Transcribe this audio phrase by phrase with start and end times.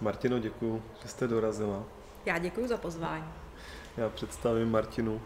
[0.00, 1.82] Martino, děkuji, že jste dorazila.
[2.26, 3.24] Já děkuji za pozvání.
[3.96, 5.20] Já představím Martinu.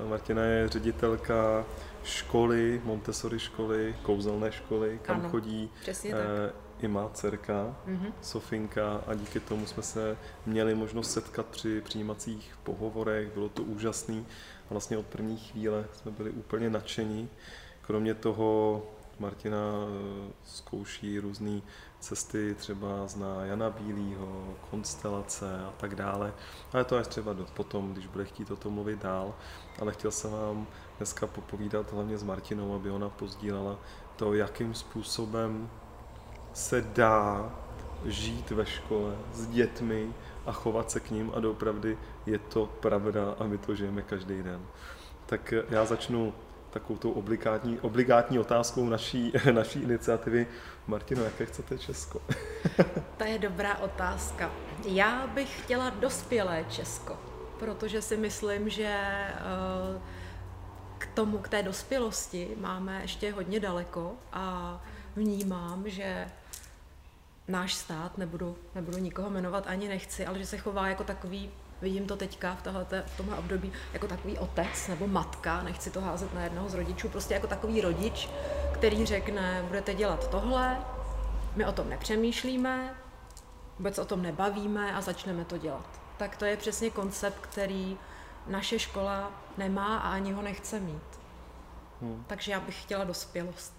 [0.00, 1.64] Eh, Martina je ředitelka
[2.04, 5.70] školy, Montessori školy, kouzelné školy, kam Ano, chodí
[6.10, 6.54] tak.
[6.80, 8.12] i má dcerka, Mhm.
[8.22, 14.26] Sofinka a díky tomu jsme se měli možnost setkat při přijímacích pohovorech, bylo to úžasný
[14.70, 17.28] a vlastně od první chvíle jsme byli úplně nadšení.
[17.82, 18.82] Kromě toho
[19.18, 19.58] Martina
[20.28, 21.60] eh, zkouší různé
[22.04, 26.32] cesty, třeba zná Jana Bílýho, konstelace a tak dále.
[26.72, 29.34] Ale to až třeba do, potom, když bude chtít o tom mluvit dál.
[29.80, 33.78] Ale chtěl jsem vám dneska popovídat hlavně s Martinou, aby ona pozdílela
[34.16, 35.70] to, jakým způsobem
[36.52, 37.52] se dá
[38.04, 40.12] žít ve škole s dětmi
[40.46, 44.42] a chovat se k ním a doopravdy je to pravda a my to žijeme každý
[44.42, 44.60] den.
[45.26, 46.34] Tak já začnu
[46.74, 50.46] takovou tou obligátní, obligátní otázkou naší, naší iniciativy.
[50.86, 52.20] Martino, jaké chcete Česko?
[53.16, 54.50] To je dobrá otázka.
[54.86, 57.16] Já bych chtěla dospělé Česko,
[57.58, 60.00] protože si myslím, že eh,
[60.98, 64.80] k tomu, k té dospělosti máme ještě hodně daleko a
[65.16, 66.26] vnímám, že
[67.48, 71.50] náš stát, nebudu, nebudu nikoho jmenovat, ani nechci, ale že se chová jako takový,
[71.84, 76.00] vidím to teďka v, tohleté, v tomhle období, jako takový otec nebo matka, nechci to
[76.00, 78.28] házet na jednoho z rodičů, prostě jako takový rodič,
[78.72, 80.78] který řekne, budete dělat tohle,
[81.56, 82.94] my o tom nepřemýšlíme,
[83.78, 86.00] vůbec o tom nebavíme a začneme to dělat.
[86.16, 87.98] Tak to je přesně koncept, který
[88.46, 91.20] naše škola nemá a ani ho nechce mít.
[92.00, 92.24] Hmm.
[92.26, 93.74] Takže já bych chtěla dospělost.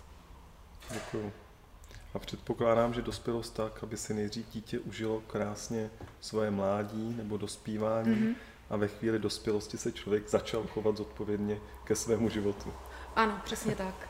[0.92, 1.31] Děkuju.
[2.16, 5.89] A předpokládám, že dospělost tak, aby si nejdřív dítě užilo krásně
[6.21, 8.35] svoje mládí nebo dospívání mm-hmm.
[8.69, 12.73] a ve chvíli dospělosti se člověk začal chovat zodpovědně ke svému životu.
[13.16, 14.09] Ano, přesně tak.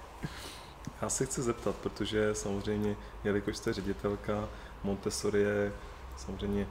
[1.01, 4.49] Já se chci zeptat, protože samozřejmě, jelikož jste ředitelka,
[4.83, 5.73] Montessori je
[6.17, 6.67] samozřejmě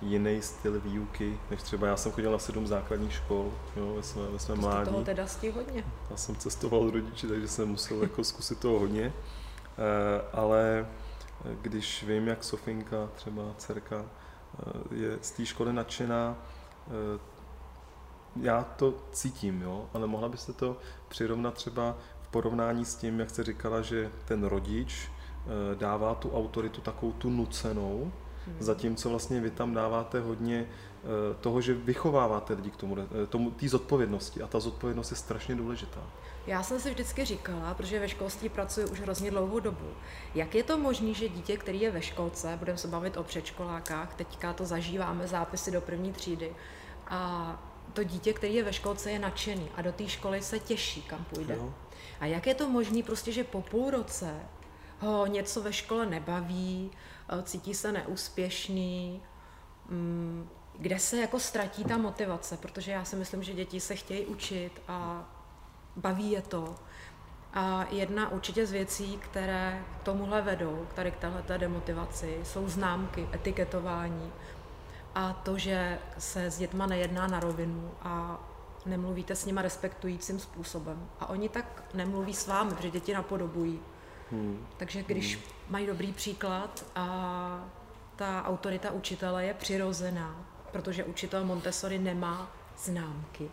[0.00, 4.30] jiný styl výuky, než třeba já jsem chodil na sedm základních škol jo, ve, své,
[4.30, 4.90] ve svém mládí.
[4.90, 5.84] toho teda hodně.
[6.10, 9.12] Já jsem cestoval s rodiči, takže jsem musel jako zkusit toho hodně.
[9.78, 10.86] Eh, ale
[11.62, 16.36] když vím, jak Sofinka, třeba dcerka, eh, je z té školy nadšená,
[16.88, 17.18] eh,
[18.36, 20.76] já to cítím, jo, ale mohla byste to
[21.08, 25.10] přirovnat třeba v porovnání s tím, jak jste říkala, že ten rodič
[25.46, 28.12] eh, dává tu autoritu takovou tu nucenou,
[28.46, 28.56] Hmm.
[28.60, 33.50] zatímco vlastně vy tam dáváte hodně eh, toho, že vychováváte lidi k tomu, eh, tomu
[33.50, 36.00] té zodpovědnosti a ta zodpovědnost je strašně důležitá.
[36.46, 39.90] Já jsem si vždycky říkala, protože ve školství pracuji už hrozně dlouhou dobu,
[40.34, 44.14] jak je to možné, že dítě, který je ve školce, budeme se bavit o předškolákách,
[44.14, 46.56] teďka to zažíváme, zápisy do první třídy,
[47.06, 51.02] a to dítě, který je ve školce, je nadšený a do té školy se těší,
[51.02, 51.54] kam půjde.
[51.54, 51.74] Jo.
[52.20, 54.40] A jak je to možné, prostě, že po půl roce
[55.00, 56.90] ho něco ve škole nebaví,
[57.28, 59.22] eh, cítí se neúspěšný,
[59.88, 60.48] mm,
[60.78, 64.82] kde se jako ztratí ta motivace, protože já si myslím, že děti se chtějí učit
[64.88, 65.28] a
[65.96, 66.74] baví je to.
[67.54, 72.68] A jedna určitě z věcí, které k tomuhle vedou, k tady k téhleté demotivaci, jsou
[72.68, 74.32] známky, etiketování
[75.14, 78.40] a to, že se s dětma nejedná na rovinu a
[78.86, 81.08] nemluvíte s nima respektujícím způsobem.
[81.20, 83.80] A oni tak nemluví s vámi, protože děti napodobují.
[84.30, 84.66] Hmm.
[84.76, 85.38] Takže když
[85.68, 87.68] mají dobrý příklad a
[88.16, 93.50] ta autorita učitele je přirozená, protože učitel Montessori nemá známky,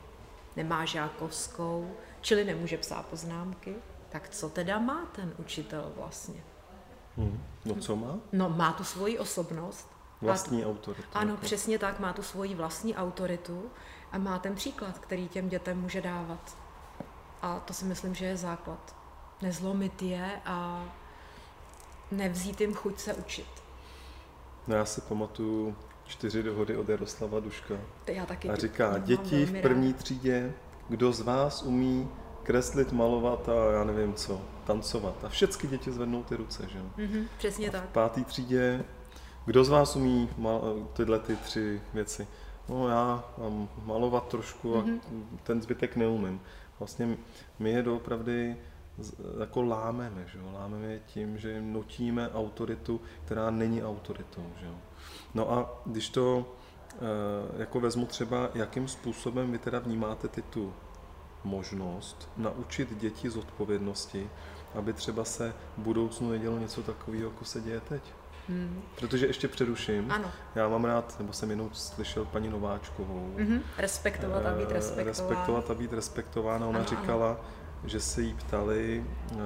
[0.56, 3.76] nemá žákovskou, čili nemůže psát poznámky,
[4.10, 6.44] tak co teda má ten učitel vlastně?
[7.18, 7.44] Hmm.
[7.66, 8.18] No co má?
[8.32, 9.88] No, má tu svoji osobnost.
[10.22, 11.04] Vlastní autoritu.
[11.12, 13.70] tu, ano, přesně tak, má tu svoji vlastní autoritu
[14.12, 16.58] a má ten příklad, který těm dětem může dávat.
[17.42, 18.96] A to si myslím, že je základ.
[19.42, 20.86] Nezlomit je a
[22.12, 23.48] nevzít jim chuť se učit.
[24.68, 25.76] No já si pamatuju
[26.06, 27.76] čtyři dohody od Jaroslava Duška.
[28.06, 30.54] To já taky A říká, děti v první třídě,
[30.90, 32.08] kdo z vás umí
[32.44, 35.24] kreslit, malovat a já nevím co, tancovat.
[35.24, 36.86] A všechny děti zvednou ty ruce, že jo?
[36.98, 37.90] Mhm, přesně V tak.
[37.90, 38.84] páté třídě,
[39.46, 42.28] kdo z vás umí mal, tyhle ty tři věci?
[42.70, 45.00] No já mám malovat trošku a Mhm.
[45.44, 46.42] ten zbytek neumím.
[46.80, 47.18] Vlastně
[47.60, 48.58] my je doopravdy
[49.40, 50.52] jako lámeme, že jo?
[50.54, 54.46] lámeme je tím, že jim nutíme autoritu, která není autoritou.
[54.60, 54.74] Že jo?
[55.34, 56.56] No a když to
[57.58, 60.74] jako vezmu třeba, jakým způsobem vy teda vnímáte ty tu
[61.44, 64.30] možnost naučit děti zodpovědnosti,
[64.76, 68.02] aby třeba se v budoucnu nedělo něco takového, jako se děje teď.
[68.50, 68.82] Hmm.
[69.00, 73.62] Protože ještě přeruším, Ano, já mám rád, nebo jsem jenom slyšel paní Nováčkovou, mhm.
[73.78, 75.08] respektovat a být eh, respektován.
[75.08, 76.68] respektovat a být respektována.
[76.68, 77.02] Ona Ano, ano.
[77.02, 77.38] říkala,
[77.86, 79.38] že se jí ptali, eh,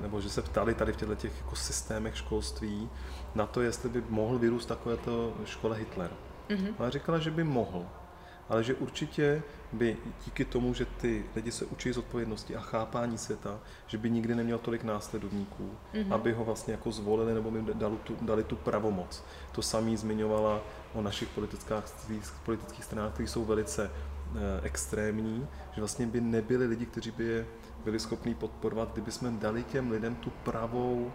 [0.00, 2.90] nebo že se ptali tady v těchto těch jako systémech školství
[3.34, 6.10] na to, jestli by mohl vyrůst takovéto škole Hitler.
[6.48, 6.74] Mm-hmm.
[6.78, 7.86] Ona říkala, že by mohl,
[8.48, 9.42] ale že určitě
[9.72, 14.10] by díky tomu, že ty lidi se učí z odpovědnosti a chápání světa, že by
[14.10, 16.14] nikdy neměl tolik následovníků, mm-hmm.
[16.14, 19.24] aby ho vlastně jako zvolili nebo by dali tu, dali tu pravomoc.
[19.52, 20.60] To samý zmiňovala
[20.94, 26.86] o našich politických, politických stranách, které jsou velice eh, extrémní, že vlastně by nebyli lidi,
[26.86, 27.46] kteří by je
[27.84, 31.12] byli schopni podporovat, kdyby jsme dali těm lidem tu pravou,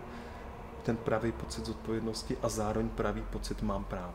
[0.84, 4.14] ten pravý pocit zodpovědnosti a zároveň pravý pocit mám právo.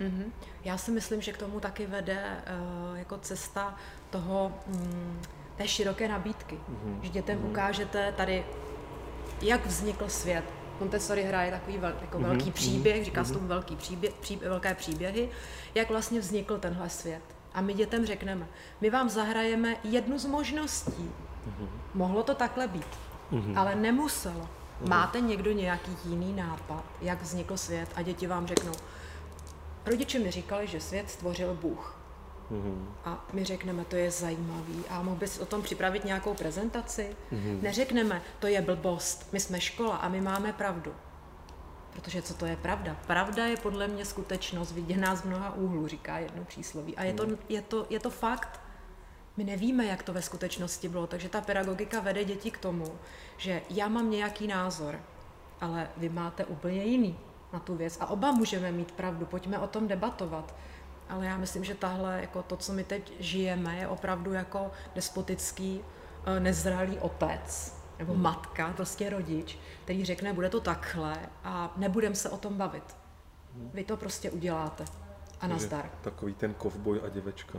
[0.00, 0.24] Mm-hmm.
[0.64, 2.42] Já si myslím, že k tomu taky vede
[2.90, 3.74] uh, jako cesta
[4.10, 5.20] toho, um,
[5.56, 6.54] té široké nabídky.
[6.54, 7.00] Mm-hmm.
[7.02, 7.50] Že dětem mm-hmm.
[7.50, 8.46] ukážete tady,
[9.42, 10.44] jak vznikl svět.
[10.80, 12.22] Montessori hraje takový vel, jako mm-hmm.
[12.22, 13.34] velký příběh, říká se mm-hmm.
[13.34, 15.28] tomu velký příběh, příběh, velké příběhy,
[15.74, 17.22] jak vlastně vznikl tenhle svět.
[17.54, 18.46] A my dětem řekneme,
[18.80, 21.10] my vám zahrajeme jednu z možností.
[21.10, 21.68] Mm-hmm.
[21.94, 22.86] Mohlo to takhle být,
[23.32, 23.58] mm-hmm.
[23.58, 24.48] ale nemuselo.
[24.82, 24.88] Mm-hmm.
[24.88, 28.72] Máte někdo nějaký jiný nápad, jak vznikl svět a děti vám řeknou,
[29.86, 31.98] Rodiče mi říkali, že svět stvořil Bůh.
[32.52, 32.84] Mm-hmm.
[33.04, 34.84] A my řekneme, to je zajímavý.
[34.88, 37.16] A mohl bys o tom připravit nějakou prezentaci?
[37.32, 37.62] Mm-hmm.
[37.62, 40.94] Neřekneme, to je blbost, my jsme škola a my máme pravdu.
[41.92, 42.96] Protože co to je pravda?
[43.06, 46.96] Pravda je podle mě skutečnost viděná z mnoha úhlů, říká jedno přísloví.
[46.96, 47.38] A je to, mhm.
[47.48, 48.60] je to, je to fakt.
[49.36, 52.98] My nevíme, jak to ve skutečnosti bylo, takže ta pedagogika vede děti k tomu,
[53.36, 55.00] že já mám nějaký názor,
[55.60, 57.18] ale vy máte úplně jiný
[57.52, 57.98] na tu věc.
[58.00, 60.54] A oba můžeme mít pravdu, pojďme o tom debatovat.
[61.08, 65.80] Ale já myslím, že tahle, jako to, co my teď žijeme, je opravdu jako despotický,
[66.26, 68.22] eh, nezralý otec nebo hmm.
[68.22, 72.96] matka, prostě rodič, který řekne, bude to takhle a nebudem se o tom bavit.
[73.54, 73.70] Hmm.
[73.74, 74.84] Vy to prostě uděláte.
[75.40, 75.90] A nazdar.
[76.00, 77.58] Takový ten kovboj a děvečka.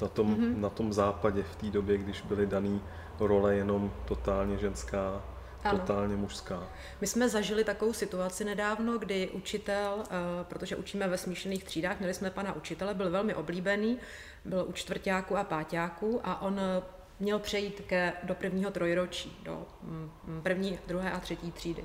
[0.00, 0.60] Na tom, mm-hmm.
[0.60, 2.80] na tom západě v té době, když byly dané
[3.20, 5.22] role jenom totálně ženská
[5.64, 5.78] ano.
[5.78, 6.68] totálně mužská.
[7.00, 10.14] My jsme zažili takovou situaci nedávno, kdy učitel, eh,
[10.44, 13.98] protože učíme ve smíšených třídách, měli jsme pana učitele, byl velmi oblíbený,
[14.44, 16.82] byl u čtvrtáku a páťáku a on eh,
[17.20, 21.84] měl přejít ke, do prvního trojročí, do mm, mm, první, druhé a třetí třídy.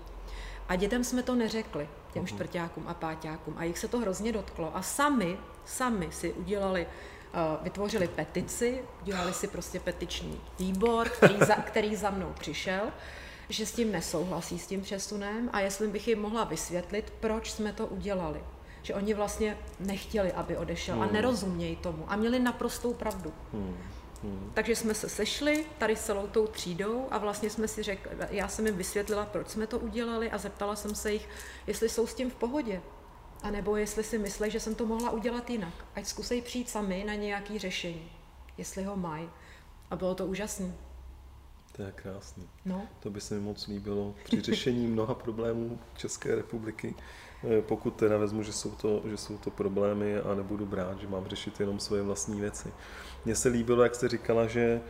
[0.69, 2.27] A dětem jsme to neřekli, těm uh-huh.
[2.27, 3.53] čtvrtákům a páťákům.
[3.57, 4.75] A jich se to hrozně dotklo.
[4.77, 6.87] A sami, sami si udělali
[7.61, 12.91] vytvořili petici, udělali si prostě petiční výbor, který za, který za mnou přišel
[13.49, 17.73] že s tím nesouhlasí, s tím přesunem a jestli bych jim mohla vysvětlit, proč jsme
[17.73, 18.43] to udělali.
[18.81, 21.03] Že oni vlastně nechtěli, aby odešel hmm.
[21.03, 23.33] a nerozumějí tomu a měli naprostou pravdu.
[23.53, 23.77] Hmm.
[24.23, 24.51] Hmm.
[24.53, 28.47] Takže jsme se sešli tady s celou tou třídou a vlastně jsme si řekli, já
[28.47, 31.29] jsem jim vysvětlila, proč jsme to udělali a zeptala jsem se jich,
[31.67, 32.81] jestli jsou s tím v pohodě.
[33.45, 35.73] A nebo jestli si myslí, že jsem to mohla udělat jinak.
[35.95, 38.11] Ať zkusej přijít sami na nějaký řešení,
[38.57, 39.29] jestli ho mají.
[39.91, 40.73] A bylo to úžasné.
[41.71, 42.49] To je krásný.
[42.65, 42.87] No.
[42.99, 46.95] To by se mi moc líbilo při řešení mnoha problémů České republiky.
[47.43, 51.07] Eh, pokud teda vezmu, že jsou, to, že jsou to problémy a nebudu brát, že
[51.07, 52.73] mám řešit jenom svoje vlastní věci.
[53.25, 54.81] Mně se líbilo, jak jste říkala, že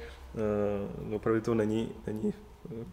[1.07, 2.34] uh, opravdu to není, není
[2.72, 2.84] uh,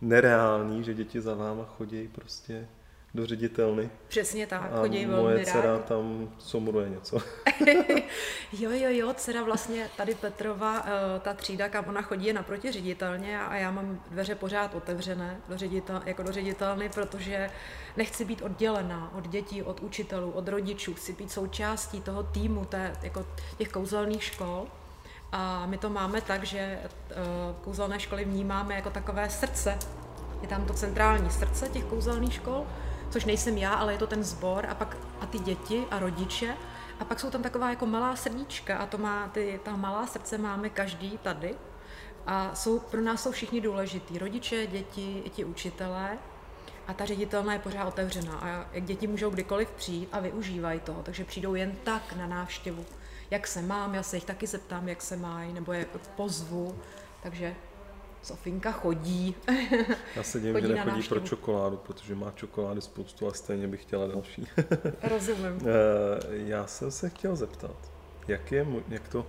[0.00, 2.68] nereálný, že děti za váma chodí prostě
[3.14, 3.90] do ředitelny.
[4.08, 5.84] Přesně tak, a chodí velmi moje dcera rád.
[5.84, 7.16] tam somruje něco.
[8.52, 12.72] jo, jo, jo, dcera vlastně tady Petrova, eh, ta třída, kam ona chodí, je naproti
[12.72, 17.50] ředitelně a já mám dveře pořád otevřené do ředitel, jako do ředitelny, protože
[17.96, 22.92] nechci být oddělená od dětí, od učitelů, od rodičů, chci být součástí toho týmu, té,
[23.02, 23.26] jako
[23.58, 24.66] těch kouzelných škol.
[25.32, 27.14] A my to máme tak, že eh,
[27.60, 29.78] kouzelné školy vnímáme jako takové srdce.
[30.42, 32.66] Je tam to centrální srdce těch kouzelných škol,
[33.10, 36.56] což nejsem já, ale je to ten sbor a pak a ty děti a rodiče.
[37.00, 40.38] A pak jsou tam taková jako malá srdíčka a to má ty, ta malá srdce
[40.38, 41.54] máme každý tady.
[42.26, 44.18] A jsou, pro nás jsou všichni důležitý.
[44.18, 46.18] Rodiče, děti, i ti učitelé.
[46.86, 48.32] A ta ředitelna je pořád otevřená.
[48.32, 52.86] A děti můžou kdykoliv přijít a využívají toho, takže přijdou jen tak na návštěvu.
[53.30, 55.86] Jak se mám, já se jich taky zeptám, jak se mají, nebo je
[56.16, 56.78] pozvu.
[57.22, 57.54] Takže
[58.22, 59.34] Sofinka chodí.
[60.16, 64.06] Já se divím, že nechodí pro čokoládu, protože má čokolády spoustu a stejně bych chtěla
[64.06, 64.46] další.
[65.02, 65.60] Rozumím.
[65.60, 65.66] Eh,
[66.30, 67.92] já jsem se chtěl zeptat,
[68.28, 69.26] jak je, jak to,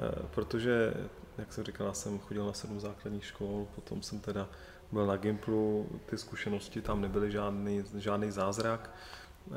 [0.00, 0.94] eh, protože,
[1.38, 4.48] jak jsem říkala, jsem chodil na sedm základních škol, potom jsem teda
[4.92, 8.90] byl na Gimplu, ty zkušenosti tam nebyly žádný, žádný zázrak.
[9.52, 9.56] Eh,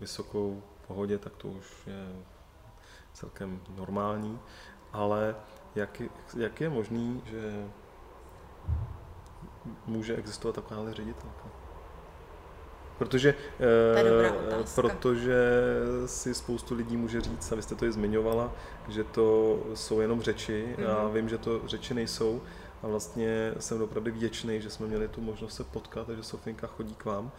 [0.00, 2.08] vysokou pohodě, tak to už je
[3.12, 4.38] celkem normální,
[4.92, 5.34] ale
[5.74, 6.02] jak,
[6.36, 7.64] jak je možný, že
[9.86, 11.44] může existovat taková ředitelka?
[12.98, 15.36] Protože, e, protože
[16.06, 18.52] si spoustu lidí může říct, a vy jste to i zmiňovala,
[18.88, 20.82] že to jsou jenom řeči, mm-hmm.
[20.82, 22.42] já vím, že to řeči nejsou,
[22.82, 26.66] a vlastně jsem opravdu vděčný, že jsme měli tu možnost se potkat a že Sofinka
[26.66, 27.32] chodí k vám.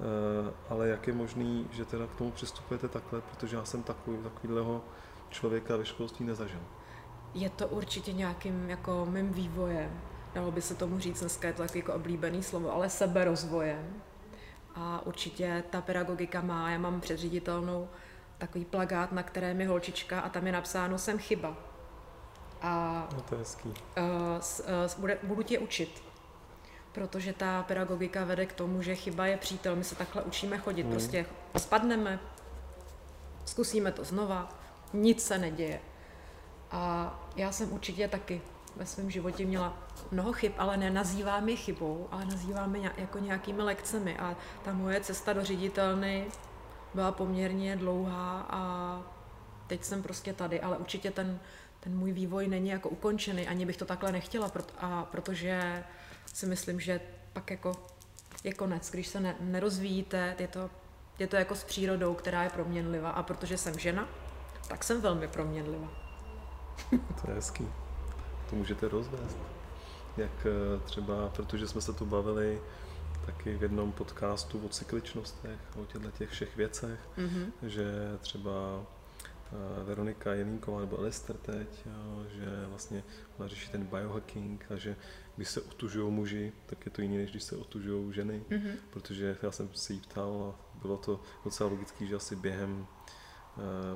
[0.00, 4.18] Eh, ale jak je možný, že teda k tomu přistupujete takhle, protože já jsem takový,
[4.18, 4.84] takovýhleho
[5.30, 6.60] člověka ve školství nezažil.
[7.36, 10.00] Je to určitě nějakým jako mým vývojem,
[10.34, 14.02] dalo by se tomu říct, dneska je to takový jako oblíbený slovo, ale seberozvojem.
[14.74, 17.88] A určitě ta pedagogika má, já mám předředitelnou
[18.38, 21.56] takový plagát, na kterém je holčička a tam je napsáno jsem chyba.
[22.62, 23.68] A no to je hezký.
[23.68, 23.74] Uh,
[25.04, 26.02] uh, budu tě učit
[26.96, 30.82] protože ta pedagogika vede k tomu, že chyba je přítel, my se takhle učíme chodit,
[30.82, 30.90] hmm.
[30.90, 31.26] prostě
[31.56, 32.20] spadneme,
[33.44, 34.48] zkusíme to znova,
[34.92, 35.80] nic se neděje.
[36.76, 38.42] A já jsem určitě taky
[38.76, 39.78] ve svém životě měla
[40.10, 44.18] mnoho chyb, ale nenazývám je chybou, ale nazývám je jako nějakými lekcemi.
[44.18, 46.26] A ta moje cesta do ředitelny
[46.94, 49.02] byla poměrně dlouhá a
[49.66, 51.40] teď jsem prostě tady, ale určitě ten,
[51.80, 55.84] ten můj vývoj není jako ukončený, ani bych to takhle nechtěla, a protože
[56.34, 57.00] si myslím, že
[57.32, 57.72] pak jako
[58.44, 60.70] je konec, když se ne, nerozvíjíte, je to,
[61.18, 64.08] je to jako s přírodou, která je proměnlivá a protože jsem žena,
[64.68, 66.05] tak jsem velmi proměnlivá.
[66.90, 67.68] to je hezký.
[68.50, 69.38] To můžete rozvést.
[70.16, 72.60] Jak eh, třeba, protože jsme se tu bavili
[73.26, 77.52] taky v jednom podcastu o cykličnostech, o těchto těch všech věcech, mm-hmm.
[77.62, 77.84] že
[78.20, 78.82] třeba
[79.52, 81.86] eh, Veronika Jelínková nebo Lester teď,
[82.28, 83.04] že vlastně
[83.38, 84.96] ona řeší ten biohacking a že
[85.36, 88.74] když se otužují muži, tak je to jiné, než když se otužují ženy, mm-hmm.
[88.90, 92.86] protože já jsem se jí ptal a bylo to docela logické, že asi během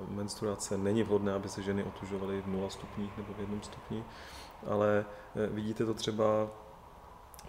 [0.09, 4.05] menstruace není vhodné, aby se ženy otužovaly v 0 stupních nebo v jednom stupni,
[4.67, 6.49] ale uh, vidíte to třeba,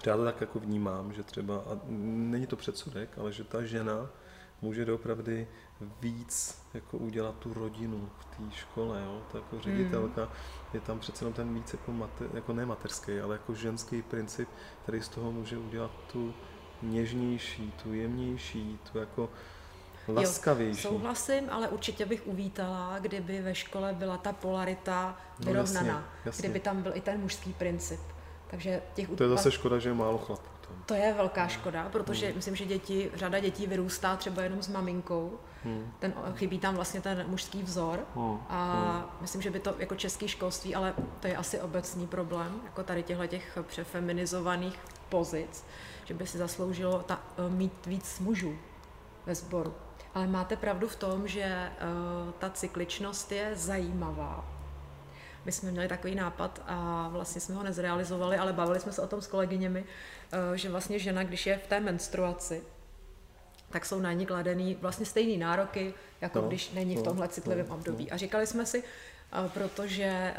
[0.06, 4.10] já to tak jako vnímám, že třeba, a není to předsudek, ale že ta žena
[4.62, 5.48] může doopravdy
[6.02, 9.22] víc jako udělat tu rodinu v té škole, jo?
[9.32, 10.32] To jako ředitelka, mm.
[10.74, 14.50] je tam přece jenom ten víc jako, mater, jako ne mateřský, ale jako ženský princip,
[14.84, 16.34] který z toho může udělat tu
[16.82, 19.30] něžnější, tu jemnější, tu jako
[20.08, 20.88] laskavější.
[20.88, 26.06] Jo, souhlasím, ale určitě bych uvítala, kdyby ve škole byla ta polarita vyrovnaná, no, jasně,
[26.26, 26.42] jasně.
[26.42, 28.00] kdyby tam byl i ten mužský princip.
[28.48, 30.52] Takže těch to je zase škoda, že je málo chlapů.
[30.86, 32.36] To je velká škoda, protože hmm.
[32.36, 35.40] myslím, že děti, řada dětí vyrůstá třeba jenom s maminkou.
[35.64, 35.94] Hmm.
[36.00, 38.40] Ten, chybí tam vlastně ten mužský vzor hmm.
[38.50, 39.22] a hmm.
[39.22, 43.04] myslím, že by to jako český školství, ale to je asi obecný problém, jako tady
[43.04, 44.80] těchto těch přefeminizovaných
[45.10, 45.66] pozic,
[46.06, 48.56] že by si zasloužilo ta, eh, mít víc mužů
[49.26, 49.74] ve sboru.
[50.14, 54.62] Ale máte pravdu v tom, že uh, ta cykličnost je zajímavá
[55.46, 59.08] my jsme měli takový nápad a vlastně jsme ho nezrealizovali, ale bavili jsme se o
[59.08, 59.86] tom s kolegyněmi,
[60.32, 62.64] eh, že vlastně žena, když je v té menstruaci,
[63.70, 67.28] tak jsou na ní kladený vlastně stejný nároky, jako no, když není v no, tomhle
[67.28, 68.08] citlivém no, období.
[68.10, 68.14] No.
[68.14, 70.34] A říkali jsme si, eh, protože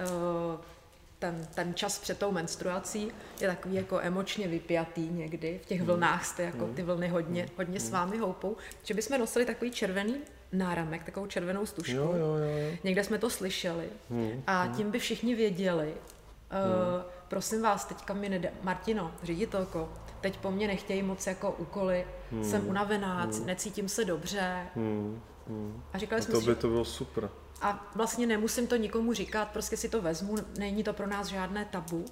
[1.23, 5.87] ten, ten čas před tou menstruací je takový jako emočně vypjatý někdy, v těch hmm.
[5.87, 6.75] vlnách jste jako hmm.
[6.75, 10.17] ty vlny hodně, hodně s vámi houpou, že bychom nosili takový červený
[10.53, 11.97] náramek, takovou červenou stužku.
[11.97, 12.77] Jo, jo, jo.
[12.85, 14.75] Někde jsme to slyšeli hmm, a hmm.
[14.75, 17.05] tím by všichni věděli, uh, hmm.
[17.29, 18.53] prosím vás, teďka mi nede...
[18.63, 22.45] Martino, ředitelko, teď po mně nechtějí moc jako úkoly, hmm.
[22.45, 23.47] jsem unavená, hmm.
[23.47, 24.67] necítím se dobře.
[24.75, 25.23] Hmm.
[25.49, 25.83] Hmm.
[25.93, 27.31] A říkali jsme to by si, to bylo super.
[27.63, 31.65] A vlastně nemusím to nikomu říkat, prostě si to vezmu, není to pro nás žádné
[31.65, 32.05] tabu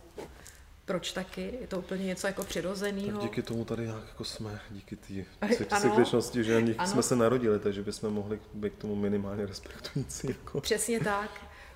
[0.90, 3.20] proč taky, je to úplně něco jako přirozeného.
[3.20, 7.82] díky tomu tady nějak jako jsme, díky té cykličnosti, že díky jsme se narodili, takže
[7.82, 10.26] bychom mohli být k tomu minimálně respektující.
[10.26, 10.60] Jako.
[10.60, 11.30] Přesně tak,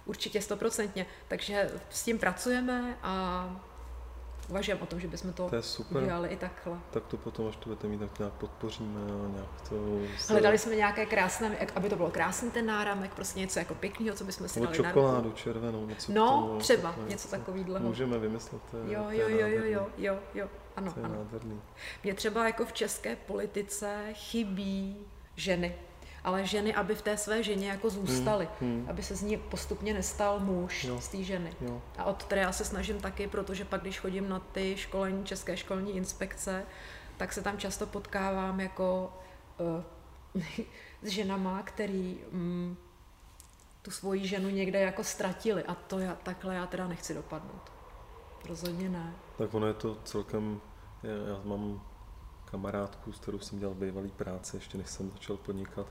[0.04, 1.06] určitě stoprocentně.
[1.28, 3.73] Takže s tím pracujeme a
[4.48, 6.02] uvažujeme o tom, že bychom to, to je super.
[6.02, 6.78] udělali i takhle.
[6.90, 9.76] Tak to potom, až to budete mít, tak nějak podpoříme a nějak to...
[10.18, 10.32] Se...
[10.32, 14.24] Hledali jsme nějaké krásné, aby to bylo krásný ten náramek, prostě něco jako pěkného, co
[14.24, 17.80] bychom si dali čokoládu na červenou, něco No, tomu, třeba, takové, něco takového.
[17.80, 21.14] Můžeme vymyslet, to je, jo, jo, jo, jo, jo, jo, jo, ano, to je ano.
[21.14, 21.60] Nádherný.
[22.04, 25.74] Mně třeba jako v české politice chybí ženy
[26.24, 28.90] ale ženy, aby v té své ženě jako zůstaly, hmm, hmm.
[28.90, 31.00] aby se z ní postupně nestal muž jo.
[31.00, 31.52] z té ženy.
[31.60, 31.82] Jo.
[31.98, 35.56] A od které já se snažím taky, protože pak, když chodím na ty školení, české
[35.56, 36.66] školní inspekce,
[37.16, 39.12] tak se tam často potkávám jako
[40.34, 40.42] uh,
[41.02, 42.76] s ženama, který um,
[43.82, 47.72] tu svoji ženu někde jako ztratili a to já, takhle já teda nechci dopadnout.
[48.48, 49.14] Rozhodně ne.
[49.38, 50.60] Tak ono je to celkem,
[51.02, 51.80] já, já mám
[52.54, 55.86] kamarádku, s kterou jsem dělal bývalý práce, ještě než jsem začal podnikat.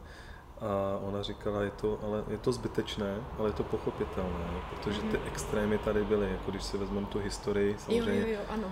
[0.59, 5.17] A ona říkala, je to, ale je to zbytečné, ale je to pochopitelné, protože ty
[5.17, 5.27] mhm.
[5.27, 8.21] extrémy tady byly, jako když si vezmeme tu historii, samozřejmě.
[8.21, 8.67] Jo, jo, jo, ano.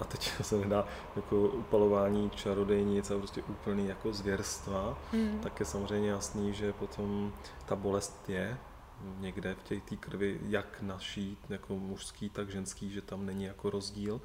[0.00, 5.38] A teď se nedá jako upalování čarodejnic a prostě úplný jako zvěrstva, mm.
[5.42, 7.32] tak je samozřejmě jasný, že potom
[7.66, 8.58] ta bolest je,
[9.18, 14.20] někde v té krvi, jak naší, jako mužský, tak ženský, že tam není jako rozdíl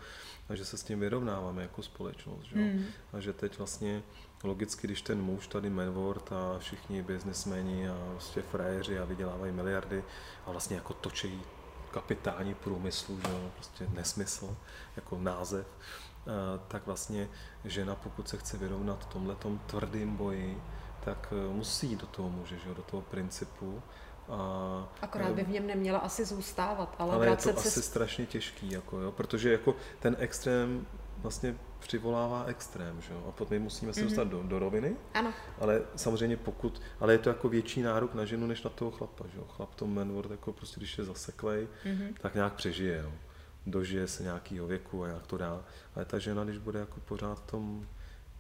[0.50, 2.44] a že se s tím vyrovnáváme jako společnost.
[2.44, 2.56] Že?
[2.56, 2.86] Mm.
[3.14, 4.04] A že teď vlastně
[4.44, 10.04] logicky, když ten muž tady Manward a všichni biznesmeni a vlastně frajeři a vydělávají miliardy
[10.46, 11.42] a vlastně jako točí
[11.92, 14.58] kapitální průmyslu, že jo, prostě nesmysl,
[14.96, 15.68] jako název,
[16.68, 17.30] tak vlastně
[17.66, 20.62] žena, pokud se chce vyrovnat tomhletom tvrdým boji,
[21.06, 23.82] tak e, musí do toho muže, že jo, do toho principu.
[24.30, 27.52] A, Akorát by v něm neměla asi zůstávat, ale, ale je to se...
[27.52, 30.86] asi strašně těžký, jako jo, protože jako ten extrém
[31.18, 33.26] vlastně přivolává extrém, že jo?
[33.28, 34.04] A potom my musíme se mm-hmm.
[34.04, 34.96] dostat do, do roviny.
[35.14, 35.34] Ano.
[35.60, 39.26] Ale samozřejmě pokud, ale je to jako větší nárok na ženu, než na toho chlapa,
[39.34, 39.46] že jo?
[39.50, 42.14] Chlap to manword, jako prostě když je zaseklej, mm-hmm.
[42.22, 43.12] tak nějak přežije, jo?
[43.66, 45.64] Dožije se nějakého věku a nějak to dá.
[45.96, 47.88] Ale ta žena, když bude jako pořád v tom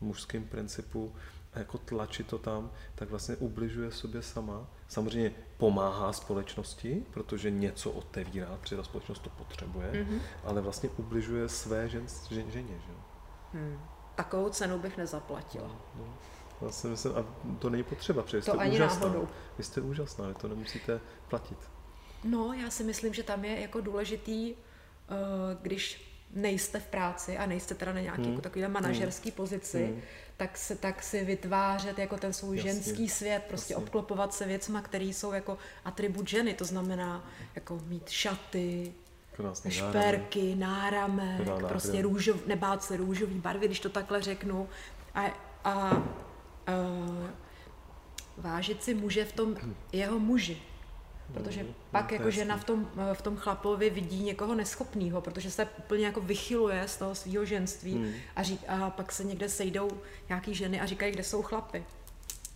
[0.01, 1.15] mužském principu,
[1.57, 4.67] jako tlačit to tam, tak vlastně ubližuje sobě sama.
[4.87, 10.19] Samozřejmě pomáhá společnosti, protože něco otevírá, protože ta společnost to potřebuje, mm-hmm.
[10.43, 12.73] ale vlastně ubližuje své žen, žen, ženě.
[12.73, 12.93] Že?
[13.53, 13.79] Hmm.
[14.15, 15.67] Takovou cenu bych nezaplatila.
[15.95, 16.17] No,
[16.61, 16.71] no.
[16.71, 17.25] Si myslím, a
[17.59, 19.07] to není potřeba, protože to jste ani úžasná.
[19.07, 19.27] Náhodou.
[19.57, 21.57] Vy jste úžasná, vy to nemusíte platit.
[22.23, 25.15] No, já si myslím, že tam je jako důležitý, eh,
[25.61, 28.31] když nejste v práci a nejste teda na nějaké hmm.
[28.31, 29.35] jako takovéhle manažerské hmm.
[29.35, 30.01] pozici, hmm.
[30.37, 32.71] tak, se, tak si vytvářet jako ten svůj Jasně.
[32.71, 33.85] ženský svět, prostě Jasně.
[33.85, 38.93] obklopovat se věcma, které jsou jako atribut ženy, to znamená jako mít šaty,
[39.31, 44.69] Krásný šperky, náramek, náramek prostě růžov, nebát se růžový barvy, když to takhle řeknu.
[45.15, 45.31] A, a,
[45.63, 46.03] a
[48.37, 49.55] vážit si muže v tom
[49.91, 50.61] jeho muži.
[51.33, 55.67] Protože mm, pak jako žena v tom, v tom chlapovi vidí někoho neschopného, protože se
[55.77, 58.13] úplně jako vychyluje z toho svého ženství mm.
[58.35, 59.89] a, řík, a pak se někde sejdou
[60.29, 61.85] nějaký ženy a říkají, kde jsou chlapy.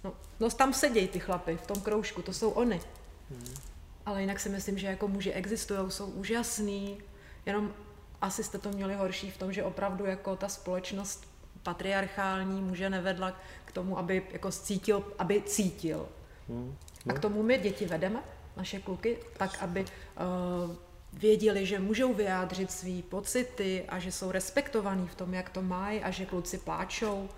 [0.03, 2.81] No, no tam sedějí ty chlapy v tom kroužku, to jsou oni.
[3.29, 3.53] Mm.
[4.05, 6.97] Ale jinak si myslím, že jako muži existují, jsou úžasný,
[7.45, 7.73] jenom
[8.21, 11.27] asi jste to měli horší v tom, že opravdu jako ta společnost
[11.63, 16.07] patriarchální muže nevedla k tomu, aby jako cítil, aby cítil.
[16.49, 16.75] Hmm,
[17.05, 17.15] no.
[17.15, 18.23] A k tomu my děti vedeme,
[18.61, 20.75] naše kluky, tak, aby uh,
[21.13, 26.01] věděli, že můžou vyjádřit své pocity a že jsou respektovaní v tom, jak to mají
[26.03, 27.29] a že kluci pláčou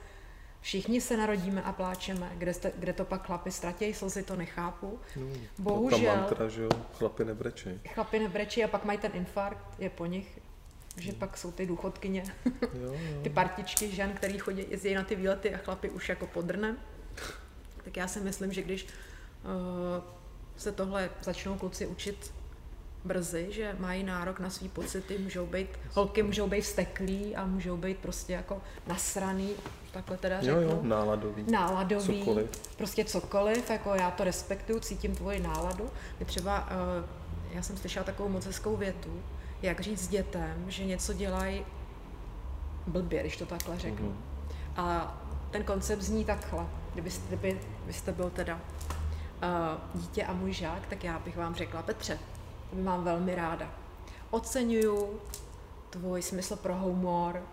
[0.63, 2.31] Všichni se narodíme a pláčeme.
[2.37, 4.99] Kde, jste, kde to pak chlapi ztratějí slzy, to nechápu.
[5.15, 5.27] No,
[5.59, 5.99] Bohužel.
[5.99, 7.69] Tam mantra, že jo, chlapi nebrečí.
[7.87, 10.39] Chlapi nebrečí a pak mají ten infarkt, je po nich.
[10.97, 11.17] Že no.
[11.17, 12.23] pak jsou ty důchodkyně,
[12.61, 13.21] jo, jo.
[13.23, 16.77] ty partičky žen, který chodí, jezdí na ty výlety a chlapi už jako podrne.
[17.83, 20.03] Tak já si myslím, že když uh,
[20.57, 22.33] se tohle začnou kluci učit
[23.05, 27.77] brzy, že mají nárok na svý pocity, můžou být, holky můžou být vsteklí a můžou
[27.77, 29.49] být prostě jako nasraný,
[29.91, 30.61] takhle teda řeknu.
[30.61, 31.43] Jo, jo, náladový.
[31.51, 32.49] Náladový, cokoliv.
[32.77, 35.89] prostě cokoliv, jako já to respektuju, cítím tvoji náladu.
[36.19, 37.05] My třeba, uh,
[37.53, 39.23] já jsem slyšela takovou moc hezkou větu,
[39.61, 41.65] jak říct dětem, že něco dělají
[42.87, 44.09] blbě, když to takhle řeknu.
[44.09, 44.81] Mm-hmm.
[44.81, 45.17] A
[45.51, 46.65] ten koncept zní takhle.
[46.93, 48.61] Kdybyste, kdyby, kdybyste byl teda
[49.93, 52.19] dítě a můj žák, tak já bych vám řekla, Petře,
[52.73, 53.69] mám velmi ráda.
[54.29, 55.19] Oceňuju
[55.89, 57.43] tvůj smysl pro humor,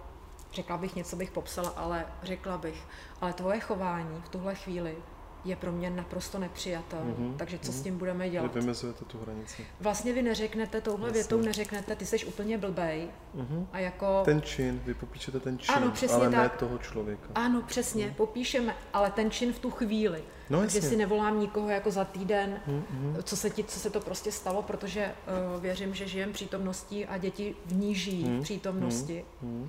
[0.53, 2.85] řekla bych něco, bych popsala, ale řekla bych,
[3.20, 4.96] ale tvoje chování v tuhle chvíli
[5.44, 7.12] je pro mě naprosto nepřijatelné.
[7.12, 7.74] Mm-hmm, takže co mm-hmm.
[7.74, 8.55] s tím budeme dělat?
[8.55, 9.66] Vy vymezujete tu hranici.
[9.81, 11.22] Vlastně vy neřeknete, touhle Jasně.
[11.22, 13.09] větou neřeknete, ty jsi úplně blbej.
[13.37, 13.66] Mm-hmm.
[13.72, 14.22] A jako...
[14.24, 16.53] Ten čin, vy popíšete ten čin, ano, přesně ale tak.
[16.53, 17.29] ne toho člověka.
[17.35, 18.14] Ano, přesně, mm.
[18.14, 20.22] popíšeme, ale ten čin v tu chvíli.
[20.50, 23.22] No, Takže si nevolám nikoho jako za týden, mm-hmm.
[23.22, 25.12] co, se ti, co se to prostě stalo, protože
[25.55, 28.40] uh, věřím, že žijem přítomností a děti v ní žijí mm.
[28.40, 29.24] v přítomnosti.
[29.42, 29.68] Mm.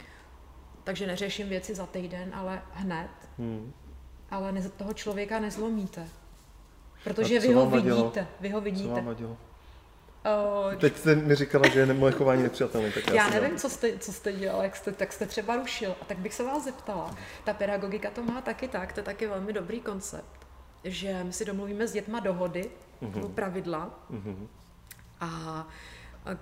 [0.83, 3.09] Takže neřeším věci za týden, ale hned.
[3.37, 3.73] Mm
[4.31, 6.07] ale ne, toho člověka nezlomíte.
[7.03, 8.27] Protože vy ho vidíte.
[8.39, 8.89] Vy ho vidíte.
[8.89, 9.37] Co vám vadilo?
[10.69, 12.91] Uh, Teď jste mi říkala, že je moje chování nepřijatelné.
[12.91, 15.95] Tak já, já nevím, co jste, co jste dělal, jak jste, tak jste třeba rušil.
[16.01, 17.15] A tak bych se vás zeptala.
[17.43, 20.47] Ta pedagogika to má taky tak, to je taky velmi dobrý koncept,
[20.83, 22.69] že my si domluvíme s dětma dohody,
[23.01, 23.33] uh-huh.
[23.33, 24.47] pravidla uh-huh.
[25.19, 26.35] a, a, a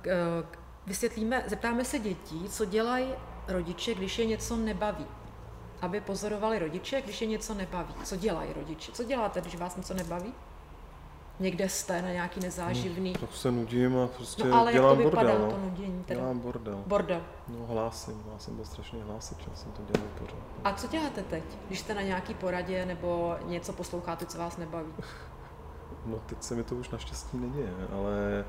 [0.88, 3.14] vysvětlíme, zeptáme se dětí, co dělají
[3.48, 5.06] rodiče, když je něco nebaví
[5.82, 7.94] aby pozorovali rodiče, když je něco nebaví.
[8.04, 8.92] Co dělají rodiče?
[8.92, 10.34] Co děláte, když vás něco nebaví?
[11.40, 13.14] Někde jste na nějaký nezáživný...
[13.14, 15.52] No, tak se nudím a prostě no, ale dělám jak to vypadá, bordel.
[15.52, 16.20] to nudění teda?
[16.20, 16.84] Dělám bordel.
[16.88, 17.22] Bordel.
[17.48, 20.40] No hlásím, já jsem byl strašně hlásič, já jsem to dělal pořád.
[20.64, 24.94] A co děláte teď, když jste na nějaký poradě nebo něco posloucháte, co vás nebaví?
[26.06, 28.46] No teď se mi to už naštěstí neděje, ale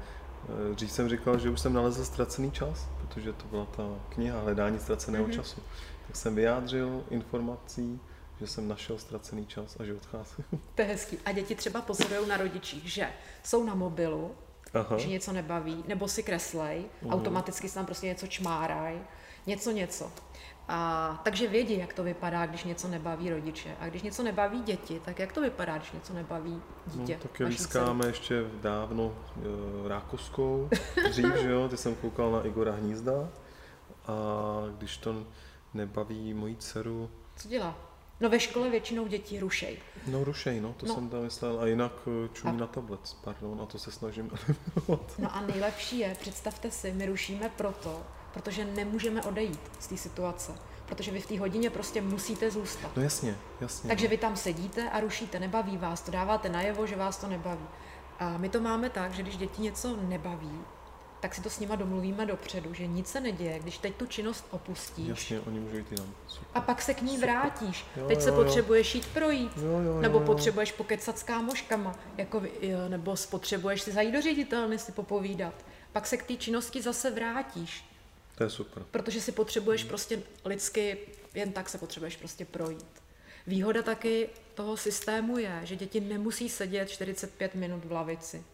[0.71, 4.41] eh, dřív jsem říkal, že už jsem nalezl ztracený čas, protože to byla ta kniha
[4.41, 5.35] Hledání ztraceného mm-hmm.
[5.35, 5.61] času
[6.17, 8.01] jsem vyjádřil informací,
[8.41, 10.45] že jsem našel ztracený čas a že odcházím.
[10.75, 11.19] To je hezký.
[11.25, 13.09] A děti třeba pozorují na rodičích, že
[13.43, 14.35] jsou na mobilu,
[14.75, 14.99] Aha.
[14.99, 17.13] že něco nebaví, nebo si kreslej, uh-huh.
[17.13, 19.01] automaticky se tam prostě něco čmáraj,
[19.47, 20.13] něco, něco.
[20.73, 23.77] A, takže vědí, jak to vypadá, když něco nebaví rodiče.
[23.81, 27.13] A když něco nebaví děti, tak jak to vypadá, když něco nebaví dítě?
[27.13, 30.69] No, taky lískáme ještě dávno e, rákoskou,
[31.11, 33.29] dřív, že jo, ty jsem koukal na Igora Hnízda
[34.07, 34.15] a
[34.79, 35.25] když to
[35.75, 37.11] nebaví moji dceru...
[37.37, 37.91] Co dělá?
[38.21, 39.79] No ve škole většinou děti rušej.
[40.07, 40.95] No rušej, no, to no.
[40.95, 41.61] jsem tam myslel.
[41.61, 42.61] A jinak eh, čumí a...
[42.61, 45.19] na tablet, pardon, a to se snažím eliminovat.
[45.19, 48.03] No a nejlepší je, představte si, my rušíme proto,
[48.33, 50.53] protože nemůžeme odejít z té situace.
[50.87, 52.97] Protože vy v té hodině prostě musíte zůstat.
[52.97, 53.89] No jasně, jasně.
[53.89, 57.67] Takže vy tam sedíte a rušíte, nebaví vás to, dáváte najevo, že vás to nebaví.
[58.19, 60.61] A my to máme tak, že když děti něco nebaví,
[61.21, 64.45] tak si to s nima domluvíme dopředu, že nic se neděje, když teď tu činnost
[64.51, 65.09] opustíš.
[65.09, 66.15] Jasně, oni můžou jít jinam.
[66.29, 66.49] Super.
[66.55, 67.31] A pak se k ní Super.
[67.31, 67.85] vrátíš.
[67.97, 68.35] Jo, teď jo, se jo.
[68.35, 70.27] potřebuješ jít projít, jo, jo, jo, nebo jo.
[70.27, 75.55] potřebuješ pokecat s kámoškama, jako, jo, nebo potřebuješ si zajít do ředitelny si popovídat.
[75.93, 77.85] Pak se k té činnosti zase vrátíš.
[78.35, 78.83] To je super.
[78.91, 79.89] Protože si potřebuješ hmm.
[79.89, 80.99] prostě lidsky,
[81.35, 83.03] jen tak se potřebuješ prostě projít.
[83.47, 88.45] Výhoda taky toho systému je, že děti nemusí sedět 45 minut v lavici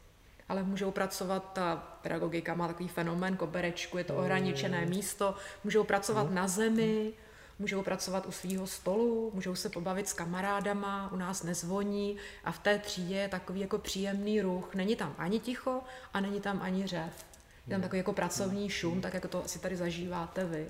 [0.48, 4.90] ale můžou pracovat, ta pedagogika má takový fenomén koberečku, je to ohraničené mm.
[4.90, 6.34] místo, můžou pracovat mm.
[6.34, 7.12] na zemi,
[7.58, 12.58] můžou pracovat u svého stolu, můžou se pobavit s kamarádama, u nás nezvoní a v
[12.58, 14.74] té třídě je takový jako příjemný ruch.
[14.74, 15.80] Není tam ani ticho
[16.14, 17.24] a není tam ani řev.
[17.66, 17.82] Je tam mm.
[17.82, 20.66] takový jako pracovní šum, tak jako to asi tady zažíváte vy.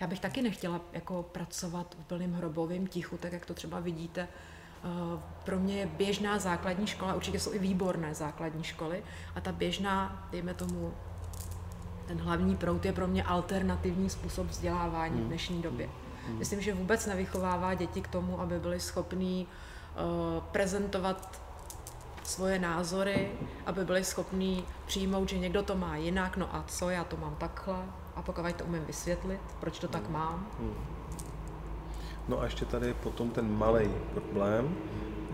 [0.00, 4.28] Já bych taky nechtěla jako pracovat v plným hrobovém tichu, tak jak to třeba vidíte
[5.44, 9.02] pro mě je běžná základní škola, určitě jsou i výborné základní školy,
[9.34, 10.92] a ta běžná, dejme tomu,
[12.06, 15.26] ten hlavní prout je pro mě alternativní způsob vzdělávání v hmm.
[15.26, 15.88] dnešní době.
[16.26, 16.38] Hmm.
[16.38, 21.40] Myslím, že vůbec nevychovává děti k tomu, aby byly schopní uh, prezentovat
[22.22, 23.32] svoje názory,
[23.66, 27.34] aby byli schopní přijmout, že někdo to má jinak, no a co, já to mám
[27.34, 27.78] takhle,
[28.16, 30.12] a pokud to umím vysvětlit, proč to tak hmm.
[30.12, 30.46] mám.
[32.28, 34.76] No a ještě tady je potom ten malý problém,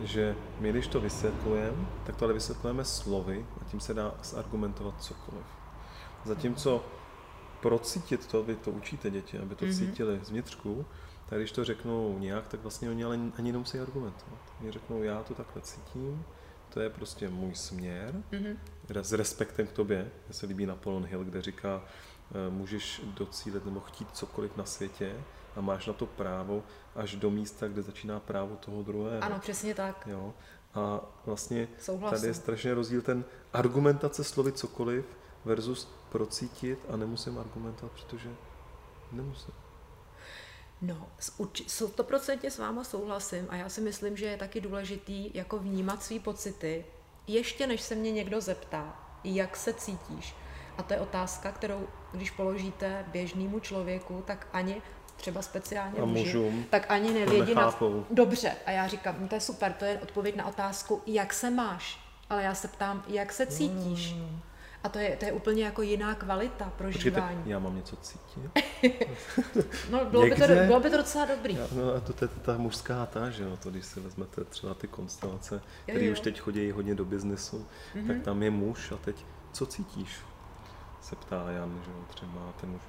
[0.03, 5.03] že my když to vysvětlujeme, tak to ale vysvětlujeme slovy a tím se dá zargumentovat
[5.03, 5.45] cokoliv.
[6.25, 6.85] Zatímco
[7.63, 9.79] procítit to, vy to učíte děti, aby to mm-hmm.
[9.79, 10.87] cítili zvnitřku,
[11.29, 14.39] tak když to řeknou nějak, tak vlastně oni ale ani nemusí argumentovat.
[14.61, 16.25] Oni řeknou, já to takhle cítím,
[16.69, 18.57] to je prostě můj směr, mm-hmm.
[19.01, 20.11] s respektem k tobě.
[20.27, 21.85] Mně se líbí Napoleon Hill, kde říká,
[22.31, 25.15] eh, můžeš docílit nebo chtít cokoliv na světě,
[25.57, 26.63] a máš na to právo
[26.97, 29.25] až do místa, kde začíná právo toho druhého.
[29.25, 30.07] Ano, přesně tak.
[30.07, 30.35] Jo.
[30.75, 32.17] A vlastně Souhlasím.
[32.17, 35.05] tady je strašně rozdíl ten argumentace slovy cokoliv
[35.45, 38.31] versus procítit a nemusím argumentovat, protože
[39.13, 39.55] nemusím.
[40.83, 41.09] No,
[41.67, 46.21] stoprocentně s váma souhlasím a já si myslím, že je taky důležitý jako vnímat svý
[46.21, 46.85] pocity,
[47.27, 50.35] ještě než se mě někdo zeptá, jak se cítíš.
[50.79, 54.83] A to je otázka, kterou když položíte běžnému člověku, tak ani
[55.23, 57.75] třeba speciálně a muži, mužům, tak ani nevědí na...
[58.11, 61.51] Dobře, a já říkám, no to je super, to je odpověď na otázku, jak se
[61.51, 64.15] máš, ale já se ptám, jak se cítíš.
[64.15, 64.41] Mm.
[64.85, 67.27] A to je, to je úplně jako jiná kvalita prožívání.
[67.27, 68.51] Počkejte, já mám něco cítit?
[69.91, 71.55] no, bylo by, to, bylo by to docela dobrý.
[71.55, 74.75] Já, no a to je ta mužská ta, že jo, to když si vezmete třeba
[74.75, 78.07] ty konstelace, které už teď chodí hodně do biznesu, mm-hmm.
[78.07, 80.17] tak tam je muž a teď, co cítíš?
[81.01, 82.83] Se ptá Jan, že jo, třeba ten muž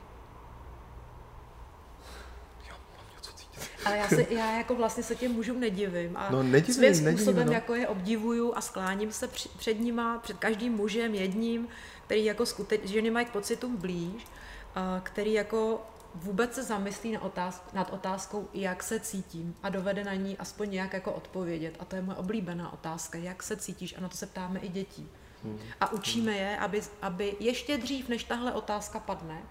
[3.85, 7.25] Ale já, se, já jako vlastně se těm mužům nedivím a no, nedivím, svým způsobem
[7.25, 7.53] nedivím, no.
[7.53, 11.67] jako je obdivuju a skláním se před nima, před každým mužem jedním,
[12.05, 14.27] který jako skutečně, ženy mají k pocitům blíž,
[14.75, 15.81] a který jako
[16.15, 20.71] vůbec se zamyslí na otázku, nad otázkou, jak se cítím a dovede na ní aspoň
[20.71, 21.75] nějak jako odpovědět.
[21.79, 24.69] A to je moje oblíbená otázka, jak se cítíš a na to se ptáme i
[24.69, 25.09] dětí.
[25.43, 25.59] Hmm.
[25.81, 29.41] A učíme je, aby, aby ještě dřív, než tahle otázka padne,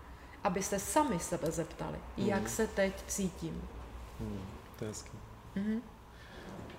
[0.44, 2.48] aby se sami sebe zeptali, jak hmm.
[2.48, 3.62] se teď cítím.
[4.22, 4.40] Hmm,
[4.78, 5.18] to je hezký.
[5.56, 5.80] Mm-hmm.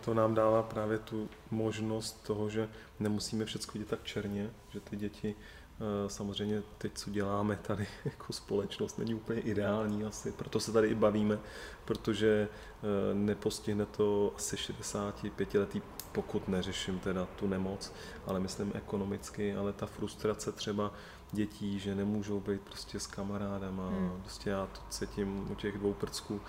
[0.05, 4.95] To nám dává právě tu možnost toho, že nemusíme všechno dělat tak černě, že ty
[4.95, 10.71] děti eh, samozřejmě teď, co děláme tady jako společnost, není úplně ideální asi, proto se
[10.71, 11.39] tady i bavíme,
[11.85, 17.93] protože eh, nepostihne to asi 65 letý, pokud neřeším teda tu nemoc,
[18.25, 20.93] ale myslím ekonomicky, ale ta frustrace třeba
[21.31, 24.21] dětí, že nemůžou být prostě s kamarádama, hmm.
[24.21, 26.41] prostě já to cítím u těch dvou prcků,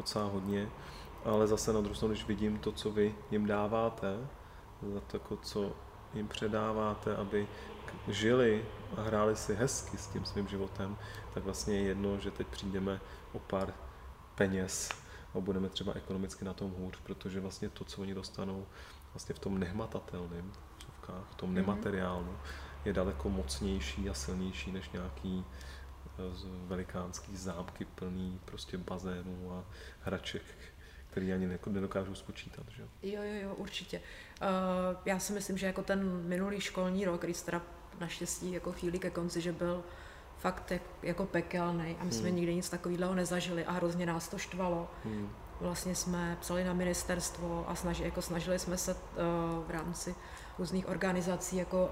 [0.00, 0.68] docela hodně,
[1.24, 4.16] ale zase na druhou stranu, když vidím to, co vy jim dáváte,
[4.94, 5.72] za to, jako co
[6.14, 7.48] jim předáváte, aby
[8.08, 8.64] žili
[8.96, 10.96] a hráli si hezky s tím svým životem,
[11.34, 13.00] tak vlastně je jedno, že teď přijdeme
[13.32, 13.72] o pár
[14.34, 14.88] peněz
[15.34, 18.66] a budeme třeba ekonomicky na tom hůř, protože vlastně to, co oni dostanou
[19.12, 20.52] vlastně v tom nehmatatelném,
[21.30, 21.56] v tom mhm.
[21.56, 22.36] nemateriálnu,
[22.84, 25.44] je daleko mocnější a silnější než nějaký
[26.66, 29.64] velikánský zámky plný prostě bazénů a
[30.00, 30.42] hraček,
[31.10, 32.66] který ani nedokážu spočítat.
[32.68, 32.82] Že?
[33.02, 33.98] Jo, jo, jo, určitě.
[33.98, 37.62] Uh, já si myslím, že jako ten minulý školní rok, který teda
[38.00, 39.84] naštěstí jako chvíli ke konci, že byl
[40.38, 42.36] fakt jak, jako pekelný a my jsme hmm.
[42.36, 44.90] nikdy nic takového nezažili a hrozně nás to štvalo.
[45.04, 45.30] Hmm.
[45.60, 49.00] Vlastně jsme psali na ministerstvo a snaži, jako snažili jsme se uh,
[49.66, 50.14] v rámci
[50.58, 51.90] různých organizací jako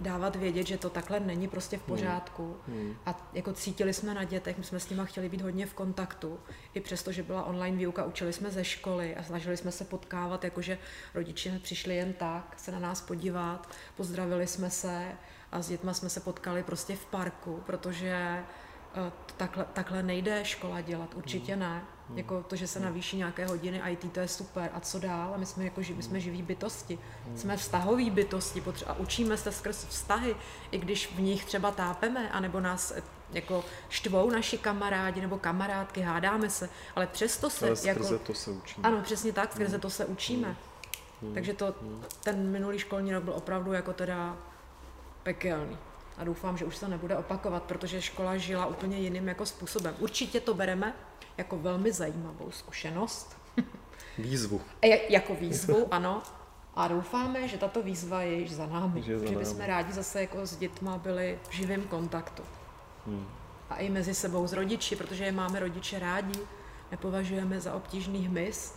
[0.00, 1.88] dávat vědět, že to takhle není prostě v hmm.
[1.88, 2.56] pořádku.
[2.68, 2.76] Hmm.
[2.76, 2.96] Hmm.
[3.06, 6.40] A jako cítili jsme na dětech, my jsme s nimi chtěli být hodně v kontaktu.
[6.74, 10.44] I přesto, že byla online výuka, učili jsme ze školy a snažili jsme se potkávat,
[10.44, 10.78] jakože
[11.14, 15.12] rodiče přišli jen tak se na nás podívat, pozdravili jsme se
[15.52, 20.80] a s dětma jsme se potkali prostě v parku, protože eh, takhle, takhle nejde škola
[20.80, 21.60] dělat, určitě hmm.
[21.60, 21.95] ne.
[22.08, 22.18] Hmm.
[22.18, 22.88] Jako to, že se hmm.
[22.88, 24.70] navýší nějaké hodiny IT, to je super.
[24.74, 25.34] A co dál?
[25.34, 26.98] A my jsme jako my jsme živí bytosti.
[27.34, 30.36] Jsme vztahoví bytosti a učíme se skrz vztahy,
[30.70, 36.00] i když v nich třeba tápeme, anebo nás eh, jako štvou naši kamarádi nebo kamarádky,
[36.00, 37.66] hádáme se, ale přesto se...
[37.66, 38.88] Ale jako, to se učíme.
[38.88, 40.56] Ano, přesně tak, skrze to se učíme.
[41.34, 41.74] Takže to,
[42.24, 44.36] ten minulý školní rok byl opravdu jako teda
[45.22, 45.78] pekelný.
[46.18, 49.94] A doufám, že už se nebude opakovat, protože škola žila úplně jiným jako způsobem.
[49.98, 50.94] Určitě to bereme
[51.38, 53.36] jako velmi zajímavou zkušenost.
[54.18, 54.60] Výzvu.
[54.82, 56.22] Je, jako výzvu, ano.
[56.74, 59.02] A doufáme, že tato výzva je již za námi.
[59.02, 59.70] Že, za že bychom námi.
[59.70, 62.42] rádi zase jako s dětma byli v živém kontaktu.
[63.06, 63.26] Hmm.
[63.70, 66.40] A i mezi sebou s rodiči, protože je máme rodiče rádi,
[66.90, 68.74] nepovažujeme za obtížný hmyz.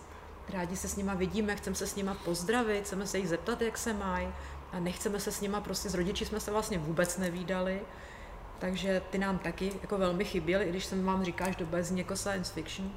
[0.49, 3.77] Rádi se s nima vidíme, chceme se s nima pozdravit, chceme se jich zeptat, jak
[3.77, 4.27] se mají,
[4.71, 7.81] a nechceme se s nima, prostě s rodiči jsme se vlastně vůbec nevídali,
[8.59, 12.15] takže ty nám taky jako velmi chyběly, i když jsem vám říkáš do bez jako
[12.15, 12.91] science fiction.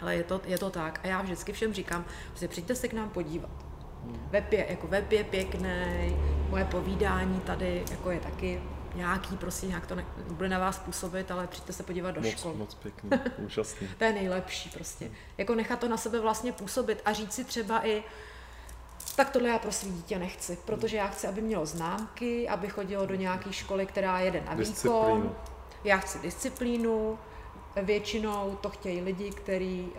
[0.00, 1.00] Ale je to, je to tak.
[1.02, 3.50] A já vždycky všem říkám, že přijďte se k nám podívat.
[4.04, 4.28] Hmm.
[4.30, 6.16] Web je, jako web je pěkný,
[6.48, 8.62] moje povídání tady jako je taky
[8.94, 12.30] nějaký, prostě nějak to ne, bude na vás působit, ale přijďte se podívat do moc,
[12.30, 12.54] škol.
[12.54, 13.88] Moc pěkný, úžasný.
[13.98, 15.04] to je nejlepší prostě.
[15.04, 15.14] Hmm.
[15.38, 18.04] Jako nechat to na sebe vlastně působit a říct si třeba i,
[19.20, 23.06] tak tohle já pro svý dítě nechci, protože já chci, aby mělo známky, aby chodilo
[23.06, 25.36] do nějaké školy, která jede na výkon.
[25.84, 27.18] Já chci disciplínu,
[27.82, 29.92] většinou to chtějí lidi, kteří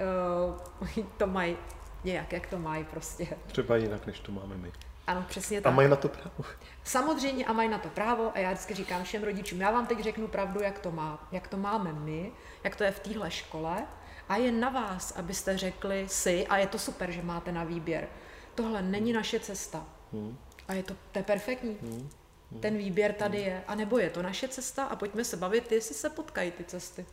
[0.88, 1.58] uh, to mají
[2.04, 3.28] nějak, jak to mají prostě.
[3.48, 4.72] Třeba jinak, než to máme my.
[5.08, 5.74] Ano, přesně tak.
[5.74, 6.44] A mají na to právo.
[6.84, 10.00] Samozřejmě a mají na to právo a já vždycky říkám všem rodičům, já vám teď
[10.00, 12.32] řeknu pravdu, jak to, má, jak to máme my,
[12.64, 13.88] jak to je v téhle škole
[14.30, 18.08] a je na vás, abyste řekli si, a je to super, že máte na výběr,
[18.56, 19.86] tohle není naše cesta.
[20.14, 20.38] Hmm.
[20.68, 21.78] A je to, to je perfektní.
[21.82, 22.10] Hmm.
[22.52, 22.62] Hmm.
[22.62, 23.48] Ten výběr tady hmm.
[23.48, 23.64] je.
[23.68, 27.06] A nebo je to naše cesta a pojďme se bavit, jestli se potkají ty cesty.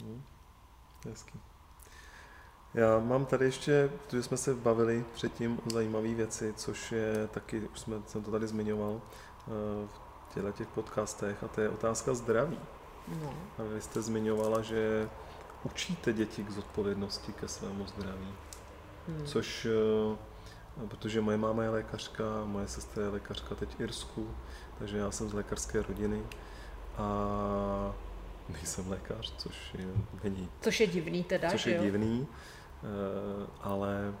[0.00, 0.22] Hmm.
[1.08, 1.40] Hezký.
[2.74, 7.60] Já mám tady ještě, protože jsme se bavili předtím o zajímavé věci, což je taky,
[7.60, 9.88] už jsme, jsem to tady zmiňoval eh,
[10.30, 12.58] v těchto těch podcastech, a to je otázka zdraví.
[13.22, 13.34] No.
[13.58, 15.08] A vy jste zmiňovala, že
[15.64, 18.34] učíte děti k zodpovědnosti ke svému zdraví,
[19.08, 19.26] hmm.
[19.26, 20.16] což eh,
[20.88, 24.30] protože moje máma je lékařka, moje sestra je lékařka teď v Irsku,
[24.78, 26.22] takže já jsem z lékařské rodiny
[26.96, 27.94] a
[28.48, 29.86] nejsem lékař, což je,
[30.24, 30.48] není.
[30.60, 31.82] Což je divný teda, Což je jo?
[31.82, 34.14] divný, eh, ale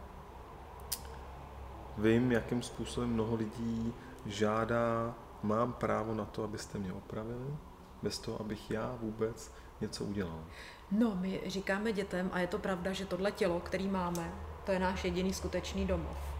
[1.98, 3.94] vím, jakým způsobem mnoho lidí
[4.26, 7.56] žádá, mám právo na to, abyste mě opravili,
[8.02, 10.44] bez toho, abych já vůbec něco udělal.
[10.90, 14.32] No, my říkáme dětem, a je to pravda, že tohle tělo, který máme,
[14.64, 16.35] to je náš jediný skutečný domov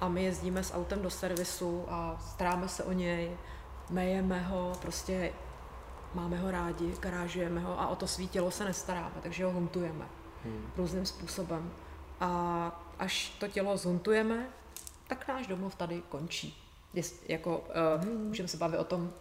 [0.00, 3.36] a my jezdíme s autem do servisu a staráme se o něj,
[3.90, 5.32] mejeme ho, prostě
[6.14, 10.04] máme ho rádi, garážujeme ho a o to svý tělo se nestaráme, takže ho huntujeme
[10.44, 10.70] hmm.
[10.76, 11.72] různým způsobem.
[12.20, 14.48] A až to tělo zhuntujeme,
[15.08, 16.62] tak náš domov tady končí.
[16.94, 18.26] Je, jako, uh, hmm.
[18.26, 19.12] Můžeme se bavit o tom,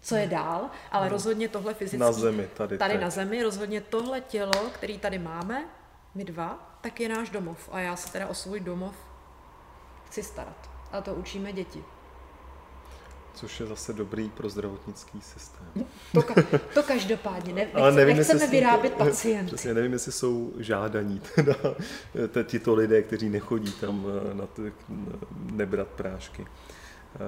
[0.00, 1.12] co je dál, ale hmm.
[1.12, 5.64] rozhodně tohle fyzicky, na zemi, tady, tady na zemi, rozhodně tohle tělo, který tady máme,
[6.14, 7.68] my dva, tak je náš domov.
[7.72, 8.94] A já se teda o svůj domov
[10.12, 10.70] chci starat.
[10.92, 11.84] A to učíme děti.
[13.34, 15.86] Což je zase dobrý pro zdravotnický systém.
[16.12, 17.52] To, ka- to každopádně.
[17.54, 19.46] Ne, Ale nevím, nechceme vyrábět to, pacienty.
[19.46, 21.54] Přesně, nevím, jestli jsou žádaní teda,
[22.44, 24.62] tito lidé, kteří nechodí tam eh, na to,
[25.34, 26.46] nebrat prášky.
[27.14, 27.18] Eh,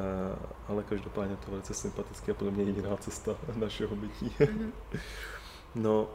[0.68, 4.37] ale každopádně to velice sympatické a podle mě jediná cesta našeho bytí.
[4.38, 4.70] Mm-hmm.
[5.75, 6.09] No,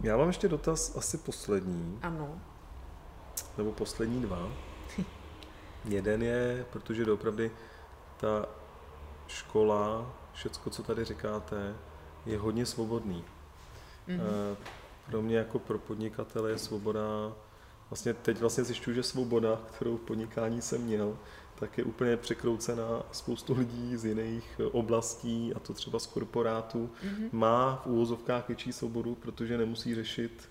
[0.00, 1.98] já mám ještě dotaz asi poslední.
[2.02, 2.40] Ano.
[3.58, 4.48] Nebo poslední dva.
[5.84, 7.50] Jeden je, protože doopravdy
[8.16, 8.46] ta
[9.28, 11.74] škola, všecko, co tady říkáte,
[12.26, 13.24] je hodně svobodný.
[14.08, 14.56] Mm-hmm.
[15.10, 17.00] pro mě jako pro podnikatele je svoboda,
[17.90, 21.18] vlastně teď vlastně zjišťuju, že svoboda, kterou v podnikání jsem měl,
[21.54, 23.02] tak je úplně překroucená.
[23.12, 27.28] Spoustu lidí z jiných oblastí, a to třeba z korporátů, mm-hmm.
[27.32, 30.49] má v úvozovkách větší svobodu, protože nemusí řešit eh,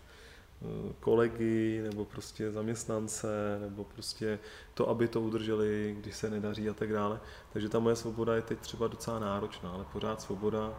[0.99, 4.39] kolegy nebo prostě zaměstnance nebo prostě
[4.73, 7.19] to, aby to udrželi, když se nedaří a tak dále.
[7.53, 10.73] Takže ta moje svoboda je teď třeba docela náročná, ale pořád svoboda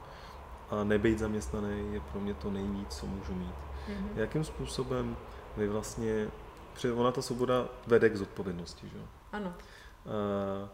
[0.70, 3.54] a nebejt zaměstnaný je pro mě to nejvíc, co můžu mít.
[3.88, 4.16] Mm-hmm.
[4.16, 5.16] Jakým způsobem
[5.56, 6.28] vy vlastně,
[6.72, 9.04] protože ona ta svoboda vede k zodpovědnosti, že jo?
[9.32, 9.54] Ano.
[10.06, 10.68] A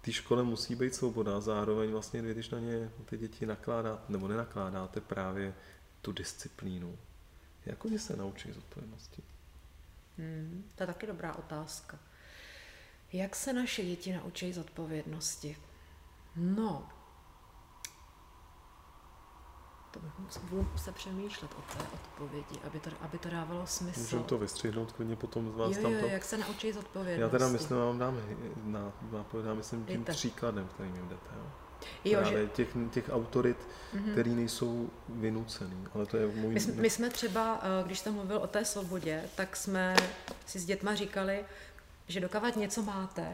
[0.00, 5.00] té škole musí být svoboda, zároveň vlastně, když na ně ty děti nakládáte, nebo nenakládáte
[5.00, 5.54] právě
[6.02, 6.98] tu disciplínu.
[7.66, 9.22] Jak oni se naučí zodpovědnosti?
[10.18, 11.98] Hmm, to je taky dobrá otázka.
[13.12, 15.56] Jak se naše děti naučí zodpovědnosti?
[16.36, 16.88] No,
[19.90, 24.00] to bych budu se přemýšlet o té odpovědi, aby to, aby to dávalo smysl.
[24.00, 26.06] Můžeme to vystřihnout klidně potom z vás jo, tam jo, to.
[26.06, 27.20] jak se naučí zodpovědnosti.
[27.20, 28.20] Já teda myslím, vám dám
[28.64, 28.92] na,
[29.44, 30.12] na, myslím tím Jděte.
[30.12, 31.30] příkladem, kterým jim jdete.
[31.36, 31.50] Jo.
[32.04, 32.48] Jo, Právě že...
[32.48, 33.56] těch, těch autorit,
[33.94, 34.12] mm-hmm.
[34.12, 36.54] který nejsou vynucený, ale to je můj...
[36.54, 39.96] My, my jsme třeba, eh, když jste mluvil o té svobodě, tak jsme
[40.46, 41.44] si s dětma říkali,
[42.08, 43.32] že dokávat něco máte,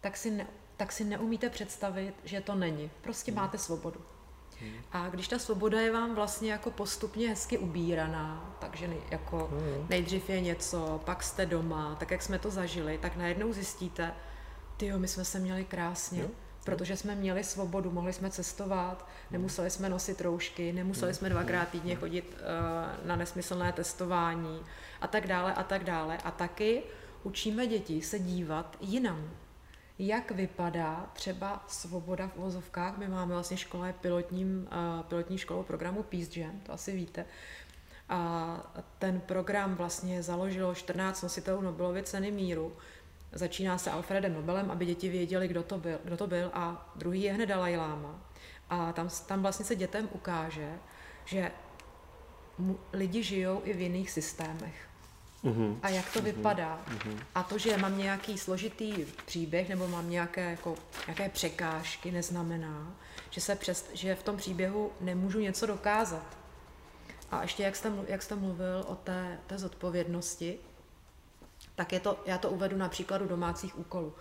[0.00, 2.90] tak si, ne, tak si neumíte představit, že to není.
[3.00, 3.36] Prostě mm.
[3.36, 4.00] máte svobodu.
[4.92, 9.86] A když ta svoboda je vám vlastně jako postupně hezky ubíraná, takže nej, jako hmm.
[9.88, 14.14] nejdřív je něco, pak jste doma, tak jak jsme to zažili, tak najednou zjistíte,
[14.76, 16.28] ty my jsme se měli krásně, jo.
[16.64, 21.94] Protože jsme měli svobodu, mohli jsme cestovat, nemuseli jsme nosit roušky, nemuseli jsme dvakrát týdně
[21.94, 24.60] chodit uh, na nesmyslné testování
[25.00, 26.18] a tak dále a tak dále.
[26.24, 26.82] A taky
[27.22, 29.30] učíme děti se dívat jinam
[29.98, 32.98] jak vypadá třeba svoboda v uvozovkách.
[32.98, 37.26] My máme vlastně škola pilotním, uh, pilotní školou programu Peace Jam, to asi víte.
[38.08, 42.76] A ten program vlastně založilo 14 nositelů Nobelovy ceny míru.
[43.34, 47.22] Začíná se Alfredem Nobelem, aby děti věděli, kdo to byl, kdo to byl a druhý
[47.22, 48.20] je hned Dalai Lama.
[48.70, 50.72] A tam, tam vlastně se dětem ukáže,
[51.24, 51.50] že
[52.92, 54.88] lidi žijou i v jiných systémech
[55.44, 55.78] uh-huh.
[55.82, 56.22] a jak to uh-huh.
[56.22, 56.82] vypadá.
[56.88, 57.18] Uh-huh.
[57.34, 60.74] A to, že mám nějaký složitý příběh nebo mám nějaké, jako,
[61.06, 62.94] nějaké překážky, neznamená,
[63.30, 66.38] že, se přes, že v tom příběhu nemůžu něco dokázat.
[67.30, 70.58] A ještě jak jste, jak jste mluvil o té, té zodpovědnosti,
[71.74, 74.14] tak je to, já to uvedu na příkladu domácích úkolů.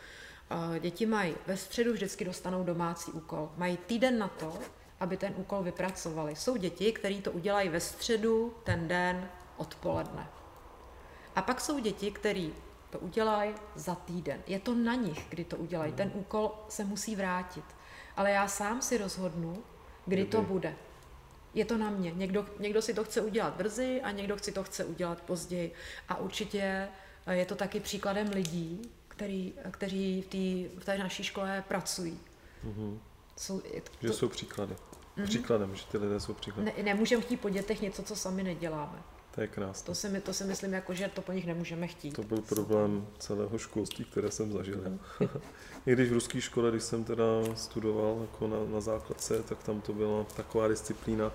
[0.79, 3.51] Děti mají ve středu vždycky dostanou domácí úkol.
[3.57, 4.59] Mají týden na to,
[4.99, 6.35] aby ten úkol vypracovali.
[6.35, 10.27] Jsou děti, které to udělají ve středu, ten den, odpoledne.
[11.35, 12.49] A pak jsou děti, které
[12.89, 14.41] to udělají za týden.
[14.47, 15.93] Je to na nich, kdy to udělají.
[15.93, 17.65] Ten úkol se musí vrátit.
[18.17, 19.63] Ale já sám si rozhodnu,
[20.05, 20.75] kdy to bude.
[21.53, 22.11] Je to na mě.
[22.11, 25.73] Někdo, někdo si to chce udělat brzy a někdo si to chce udělat později.
[26.09, 26.89] A určitě eh,
[27.31, 32.19] je to taky příkladem lidí, který, kteří v, tý, v té naší škole pracují.
[32.67, 32.97] Mm-hmm.
[33.37, 34.73] Jsou, to, že jsou příklady.
[34.73, 35.23] Mm-hmm.
[35.23, 36.73] Příkladem, že ty lidé jsou příkladem.
[36.77, 39.03] Ne, nemůžeme chtít po dětech něco, co sami neděláme.
[39.35, 39.85] To je krásné.
[39.85, 42.15] To si, my, to si myslím, jako, že to po nich nemůžeme chtít.
[42.15, 44.99] To byl problém celého školství, které jsem zažil.
[45.85, 47.23] I když v ruské škole, když jsem teda
[47.55, 51.31] studoval jako na, na základce, tak tam to byla taková disciplína,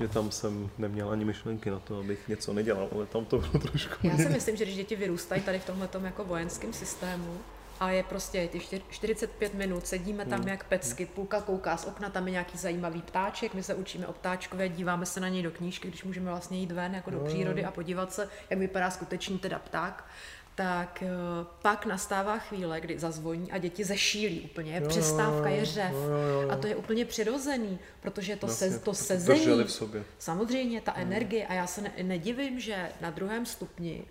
[0.00, 3.62] že tam jsem neměl ani myšlenky na to, abych něco nedělal, ale tam to bylo
[3.62, 4.06] trošku...
[4.06, 7.38] Já si myslím, že když děti vyrůstají tady v tomhle jako vojenském systému,
[7.80, 10.48] a je prostě ty 45 minut, sedíme tam hmm.
[10.48, 14.12] jak pecky, půlka kouká z okna, tam je nějaký zajímavý ptáček, my se učíme o
[14.12, 17.64] ptáčkové, díváme se na něj do knížky, když můžeme vlastně jít ven jako do přírody
[17.64, 20.04] a podívat se, jak vypadá skutečný teda pták
[20.58, 24.72] tak uh, pak nastává chvíle, kdy zazvoní a děti zešílí úplně.
[24.72, 25.94] Je přestávka, je řev.
[26.50, 30.04] A to je úplně přirozený, protože to, vlastně, se, to sezení, v sobě.
[30.18, 34.04] samozřejmě ta energie, a já se ne, nedivím, že na druhém stupni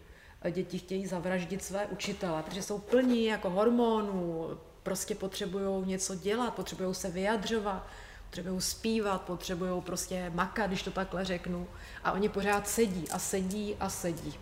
[0.51, 4.47] děti chtějí zavraždit své učitele, protože jsou plní jako hormonů,
[4.83, 7.87] prostě potřebují něco dělat, potřebují se vyjadřovat,
[8.25, 11.67] potřebují zpívat, potřebují prostě makat, když to takhle řeknu.
[12.03, 14.33] A oni pořád sedí a sedí a sedí.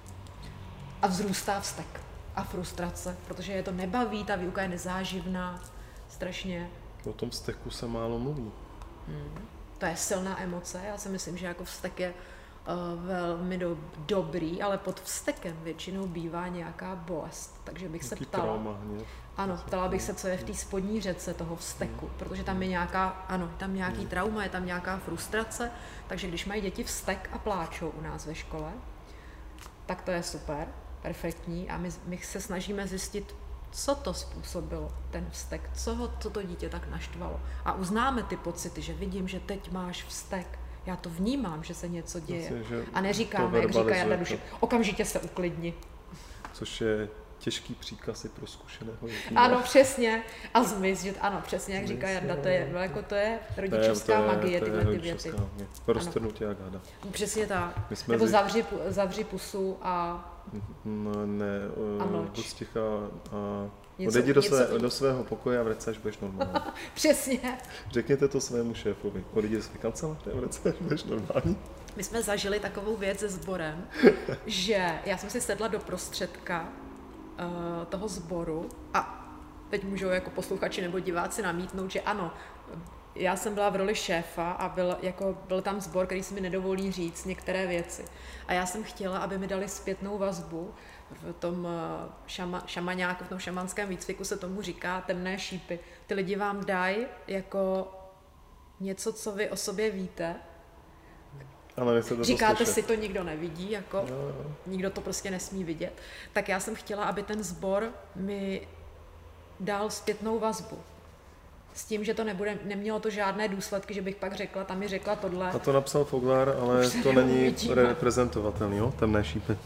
[1.01, 2.01] A vzrůstá vztek
[2.35, 5.63] a frustrace, protože je to nebaví, ta výuka je nezáživná,
[6.09, 6.69] strašně.
[7.09, 8.51] O tom vzteku se málo mluví.
[9.07, 9.47] Hmm.
[9.77, 12.13] To je silná emoce, já si myslím, že jako vztek je
[12.67, 17.61] Eh, velmi do, dobrý, ale pod vztekem většinou bývá nějaká bolest.
[17.63, 18.43] Takže bych Jaký se ptala.
[18.43, 18.79] Trauma,
[19.37, 22.67] ano, ptala bych se, co je v té spodní řece toho vzteku, protože tam je
[22.67, 24.07] nějaká, ano, tam nějaký hmm.
[24.07, 25.71] trauma, je tam nějaká frustrace,
[26.07, 28.71] takže když mají děti vztek a pláčou u nás ve škole,
[29.85, 30.67] tak to je super,
[31.05, 33.35] perfektní a my, my se snažíme zjistit,
[33.71, 37.39] co to způsobilo, ten vztek, co ho co to dítě tak naštvalo.
[37.65, 41.87] A uznáme ty pocity, že vidím, že teď máš vztek, Já to vnímám, že se
[41.87, 42.51] něco děje.
[42.51, 44.57] Myslím, a neříkáme, jak říká Jarda verbalizuje Duše, to.
[44.59, 45.73] okamžitě se uklidni.
[46.53, 49.45] Což je těžký příkaz i pro zkušeného jediného.
[49.45, 50.23] Ano, přesně.
[50.53, 53.39] A zmiz, že ano, přesně, jak Zmiz, říká Jarda, to je, no, jako to je
[53.55, 55.31] To je- rodičovská to je- magie, to je tyhle ty věty.
[55.31, 55.67] magie.
[55.87, 56.81] Roztrhnutí jak hada.
[57.11, 57.91] Přesně tak.
[58.07, 60.25] Nebo zavři, zavři pusu a
[60.85, 61.59] No, ne,
[61.99, 62.79] A uh, sticha
[63.31, 63.69] a
[63.99, 66.53] Něco- odejdi do, něco- své, do svého pokoje a vrať až budeš normální.
[66.93, 67.57] přesně.
[67.91, 69.25] Řekněte to svému šéfovi.
[69.33, 71.57] Odejdi do své kanceláře a vrať až budeš normální.
[71.95, 73.87] My jsme zažili takovou věc se sborem,
[74.45, 76.61] že já jsem si sedla do prostředka
[77.39, 79.21] uh, toho sboru a
[79.69, 82.31] teď můžou jako posluchači nebo diváci namítnout, že ano,
[83.15, 86.41] já jsem byla v roli šéfa a byl, jako, byl tam sbor, který si mi
[86.41, 88.05] nedovolí říct některé věci.
[88.47, 90.73] A já jsem chtěla, aby mi dali zpětnou vazbu.
[91.11, 95.79] V tom eh, šama, šamaňáku, v tom šamanském výcviku se tomu říká temné šípy.
[96.07, 97.91] Ty lidi vám dají jako
[98.79, 100.35] něco, co vy o sobě víte,
[101.77, 102.73] Ale to Říkáte slyšet.
[102.73, 104.51] si, to nikdo nevidí, jako Jo, jo.
[104.65, 105.93] nikdo to prostě nesmí vidět.
[106.33, 108.67] Tak já jsem chtěla, aby ten sbor mi
[109.59, 110.79] dal zpětnou vazbu.
[111.75, 114.87] S tím, že to nebude, nemělo to žádné důsledky, že bych pak řekla, tam mi
[114.87, 115.51] řekla tohle.
[115.51, 118.93] A to napsal Foglar, ale to není reprezentovatelný, jo?
[118.99, 119.57] Temné šípy.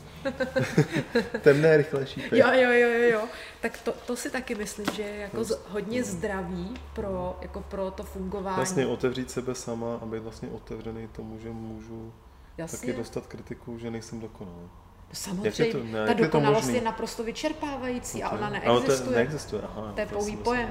[1.41, 2.37] Temné, rychlé šípy.
[2.37, 3.27] Jo, jo, jo, jo, jo.
[3.61, 7.91] Tak to, to si taky myslím, že je jako z, hodně zdravý pro, jako pro
[7.91, 8.55] to fungování.
[8.55, 12.13] Vlastně otevřít sebe sama a být vlastně otevřený tomu, že můžu
[12.57, 12.79] Jasně.
[12.79, 14.69] taky dostat kritiku, že nejsem dokonalý.
[15.13, 16.75] Samozřejmě, Jak je to- ne, ta je dokonalost možný?
[16.75, 19.15] je naprosto vyčerpávající a ona Ale to neexistuje.
[19.15, 19.91] neexistuje, aha.
[19.95, 20.69] To je pouhý pojem.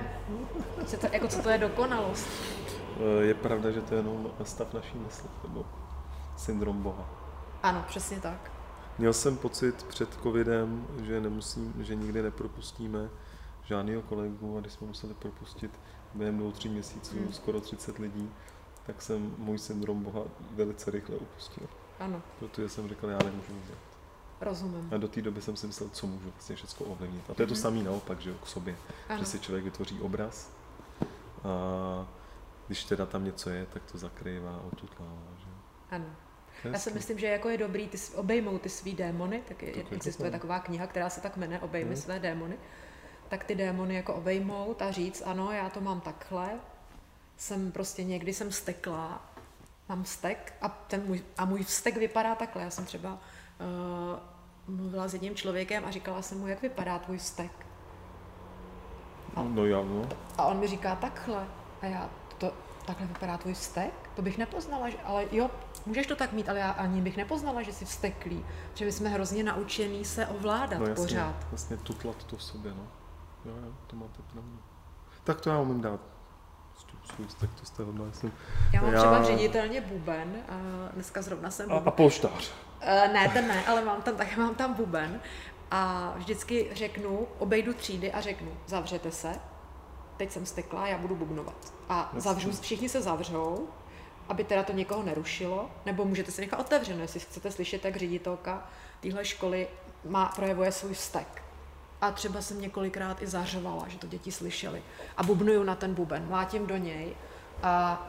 [0.87, 2.29] Co to, jako co to je dokonalost?
[3.21, 5.67] Eh, Je pravda, že to je jenom stav naší mysli, nebo
[6.37, 7.11] syndrom Boha.
[7.63, 8.51] Ano, přesně tak.
[8.99, 13.09] Měl jsem pocit před covidem, že nemusím, že nikdy nepropustíme
[13.65, 15.71] žádného kolegu a když jsme museli propustit
[16.15, 17.33] během dvou, tří měsíců Hmm.
[17.33, 18.31] skoro 30 lidí,
[18.87, 20.21] tak jsem můj syndrom Boha
[20.51, 21.67] velice rychle opustil.
[22.01, 23.79] Ano, Protože jsem říkal, já nemůžu udělat.
[24.41, 24.89] Rozumím.
[24.95, 27.31] A do té doby jsem si myslel, co můžu vlastně všechno ovlivnit.
[27.31, 27.63] A to je to Mhm.
[27.63, 28.77] samé naopak, že jo, k sobě.
[29.09, 29.19] Ano.
[29.21, 30.51] Že si člověk vytvoří obraz
[31.45, 32.07] a
[32.67, 35.23] když teda tam něco je, tak to zakrývá a otutlává.
[35.39, 35.45] Že?
[35.51, 35.57] jo.
[35.91, 36.05] ano.
[36.65, 39.73] Je Já si myslím, že jako je dobrý ty obejmout ty svý démony, tak je,
[39.73, 40.41] Tak existuje tak.
[40.41, 42.03] taková kniha, která se tak jmenuje Obejmi Hmm.
[42.03, 42.59] své démony.
[43.29, 46.51] Tak ty démony jako obejmout a říct, ano, já to mám takhle,
[47.37, 49.33] jsem prostě někdy jsem steklá,
[49.89, 52.63] mám stek a, ten můj, a můj vztek vypadá takhle.
[52.63, 53.19] Já jsem třeba
[53.61, 57.67] uh, mluvila s jedním člověkem a říkala jsem mu, jak vypadá tvůj vztek.
[59.43, 60.09] No já, no.
[60.39, 61.47] A on mi říká takhle.
[61.83, 62.53] A já, to,
[62.87, 64.11] takhle vypadá tvůj vztek?
[64.17, 65.51] To bych nepoznala, že, ale jo,
[65.87, 68.45] můžeš to tak mít, ale já ani bych nepoznala, že jsi vzteklý.
[68.73, 71.35] Protože my jsme hrozně naučený se ovládat no jasně, pořád.
[71.51, 72.83] Vlastně tutlat to v sobě, no.
[73.45, 74.59] Jo, jo, to máte pravdu.
[75.25, 76.01] Tak to já umím dát.
[77.17, 78.33] Svůj- vztek, to jste hodná, jsem.
[78.73, 80.55] Já mám Já- třeba ředitelně buben, a
[80.95, 81.93] dneska zrovna jsem A, a buben.
[81.93, 82.53] polštář.
[82.81, 85.21] Eh, ne, ten ne, ale mám tam, tak mám tam buben
[85.71, 89.35] a vždycky řeknu, obejdu třídy a řeknu, zavřete se,
[90.17, 91.73] teď jsem stekla, já budu bubnovat.
[91.89, 93.69] A zavřu, všichni se zavřou,
[94.29, 98.67] aby teda to někoho nerušilo, nebo můžete si nechat otevřeno, jestli chcete slyšet, jak ředitelka
[99.01, 99.69] téhle školy
[100.05, 101.43] má, projevuje svůj vztek.
[102.01, 104.83] A třeba jsem několikrát i zařovala, že to děti slyšely.
[105.17, 107.17] A bubnuju na ten buben, mlátím do něj.
[107.63, 108.07] A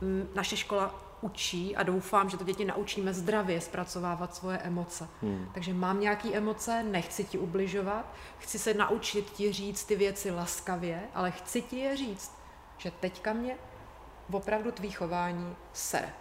[0.00, 5.08] mm, naše škola učí a doufám, že to děti naučíme zdravě zpracovávat svoje emoce.
[5.22, 5.50] Hmm.
[5.54, 11.00] Takže mám nějaké emoce, nechci ti ubližovat, chci se naučit ti říct ty věci laskavě,
[11.14, 12.32] ale chci ti je říct,
[12.78, 13.56] že teďka mě
[14.32, 16.12] opravdu tvý chování sere.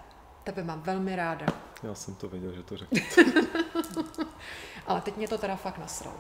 [0.43, 1.45] Tebe mám velmi ráda,
[1.83, 2.95] Já jsem to věděl, že to řekl.
[4.87, 6.17] ale teď mě to teda fakt nasralo.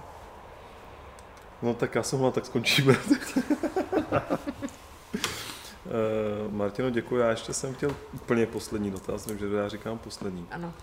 [1.61, 2.95] No tak já jsem hla, tak skončíme.
[5.85, 7.15] Uh, Martino, děkuji.
[7.17, 10.47] Já ještě jsem chtěl úplně poslední dotaz, vím, že já říkám poslední.
[10.51, 10.73] Ano.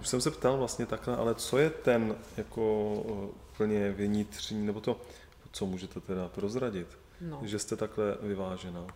[0.00, 4.80] Už jsem se ptal vlastně takhle, ale co je ten jako eh, úplně vnitřní, nebo
[4.80, 5.00] to,
[5.52, 7.40] co můžete teda prozradit, No.
[7.42, 8.86] že jste takhle vyvážená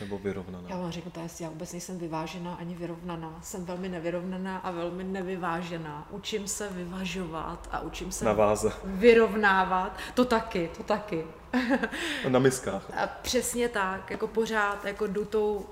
[0.00, 0.68] nebo vyrovnaná?
[0.68, 3.38] Já vám řeknu, to jest, já vůbec nejsem vyvážená ani vyrovnaná.
[3.42, 6.06] Jsem velmi nevyrovnaná a velmi nevyvážená.
[6.10, 9.98] Učím se vyvažovat a učím se Na váze, vyrovnávat.
[10.14, 11.24] To taky, to taky.
[12.28, 12.90] na miskách.
[12.96, 15.66] A přesně tak, jako pořád, jako jdu tou,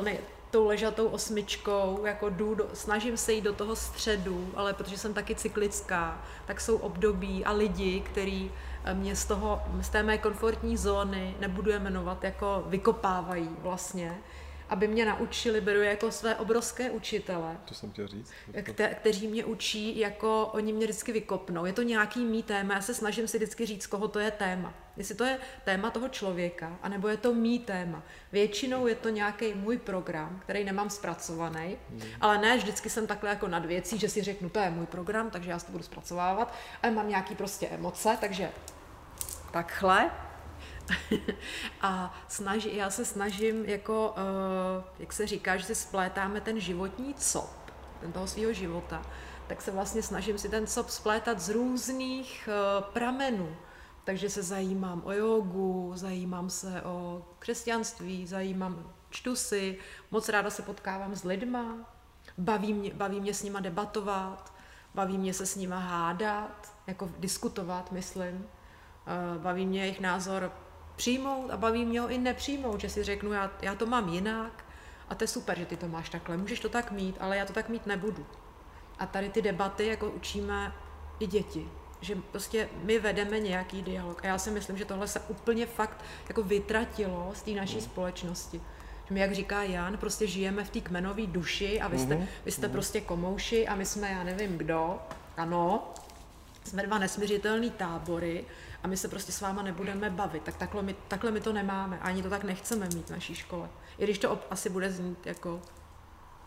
[0.00, 0.16] ne,
[0.50, 5.14] tou ležatou osmičkou, jako jdu, do, snažím se jít do toho středu, ale protože jsem
[5.14, 8.50] taky cyklická, tak jsou období a lidi, který
[8.92, 14.18] mě z, toho, z té mé komfortní zóny, nebudu je jmenovat, jako vykopávají vlastně,
[14.68, 18.32] aby mě naučili, beru je jako své obrovské učitele, To jsem chtěl říct.
[18.52, 21.64] kte- kteří mě učí, jako oni mě vždycky vykopnou.
[21.64, 24.74] Je to nějaký mý téma, já se snažím si vždycky říct, koho to je téma.
[24.96, 28.02] Jestli to je téma toho člověka, anebo je to mý téma.
[28.32, 32.02] Většinou je to nějaký můj program, který nemám zpracovaný, hmm.
[32.20, 35.30] ale ne, vždycky jsem takhle jako nad věcí, že si řeknu, to je můj program,
[35.30, 38.50] takže já si to budu zpracovávat, ale mám nějaký prostě emoce, takže
[39.56, 40.10] takhle.
[41.80, 47.14] a snaží, já se snažím, jako, uh, jak se říká, že si splétáme ten životní
[47.14, 47.50] cop,
[48.00, 49.02] ten toho svého života,
[49.46, 53.56] tak se vlastně snažím si ten cop splétat z různých uh, pramenů.
[54.04, 59.78] Takže se zajímám o jogu, zajímám se o křesťanství, zajímám, čtu si,
[60.10, 61.76] moc ráda se potkávám s lidma,
[62.38, 64.52] baví mě, baví mě s nima debatovat,
[64.94, 68.46] baví mě se s nima hádat, jako diskutovat, myslím.
[69.06, 70.52] Eh, baví mě jejich názor
[70.96, 74.64] přijmout a baví mě ho i nepřijmout, že si řeknu, já, já to mám jinak
[75.08, 77.44] a to je super, že ty to máš takhle, můžeš to tak mít, ale já
[77.44, 78.26] to tak mít nebudu.
[78.98, 80.72] A tady ty debaty jako učíme
[81.18, 81.68] i děti,
[82.00, 84.24] že prostě my vedeme nějaký dialog.
[84.24, 88.60] A já si myslím, že tohle se úplně fakt jako vytratilo z té naší společnosti.
[89.08, 92.26] Že my, jak říká Jan, prostě žijeme v té kmenové duši a vy jste, mhm,
[92.44, 92.72] vy jste mhm.
[92.72, 94.98] prostě komouši a my jsme, já nevím kdo,
[95.36, 95.92] ano,
[96.64, 98.44] jsme dva nesměřitelný tábory
[98.86, 100.42] a my se prostě s váma nebudeme bavit.
[100.42, 101.98] Tak takhle my, takhle my to nemáme.
[101.98, 103.68] Ani to tak nechceme mít v naší škole.
[103.98, 105.60] I když to asi bude znít jako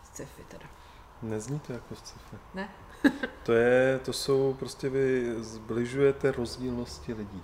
[0.04, 0.66] sci-fi teda.
[1.22, 2.36] Nezní to jako sci-fi.
[2.54, 2.68] Ne?
[3.42, 7.42] to, je, to jsou prostě vy zbližujete rozdílnosti lidí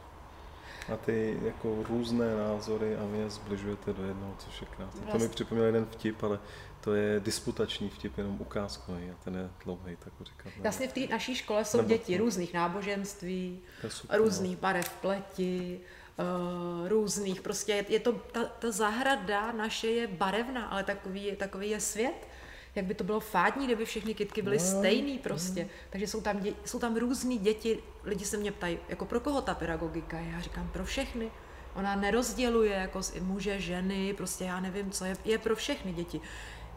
[0.93, 5.13] a ty jako různé názory a vy je zbližujete do jednoho, což je krásné.
[5.13, 6.39] To mi připomněl jeden vtip, ale
[6.87, 10.53] to je disputační vtip, jenom ukázkový a ten je dlouhý, tak říkat.
[10.65, 14.61] Jasně v té naší škole jsou Nebo, děti různých náboženství, super, různých no.
[14.61, 15.81] barev pleti,
[16.19, 21.71] uh, různých, prostě je, je to, ta, ta zahrada naše je barevná, ale takový, takový
[21.71, 22.29] je svět
[22.75, 25.63] jak by to bylo fádní, kdyby všechny kitky byly no, stejný prostě.
[25.63, 25.69] Mm.
[25.91, 29.43] Takže jsou tam, dě, jsou tam různý děti, lidi se mě ptají, jako pro koho
[29.43, 30.31] ta pedagogika je?
[30.31, 31.31] Já říkám, pro všechny.
[31.75, 36.21] Ona nerozděluje jako muže, ženy, prostě já nevím, co je, je pro všechny děti.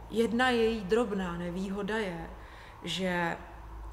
[0.09, 2.29] Jedna její drobná nevýhoda je,
[2.83, 3.37] že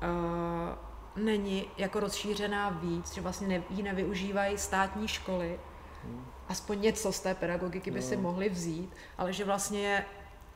[0.02, 5.60] uh, není jako rozšířená víc, že vlastně ne, ji nevyužívají státní školy,
[6.04, 6.26] hmm.
[6.48, 8.06] aspoň něco z té pedagogiky by no.
[8.06, 10.04] si mohli vzít, ale že vlastně je,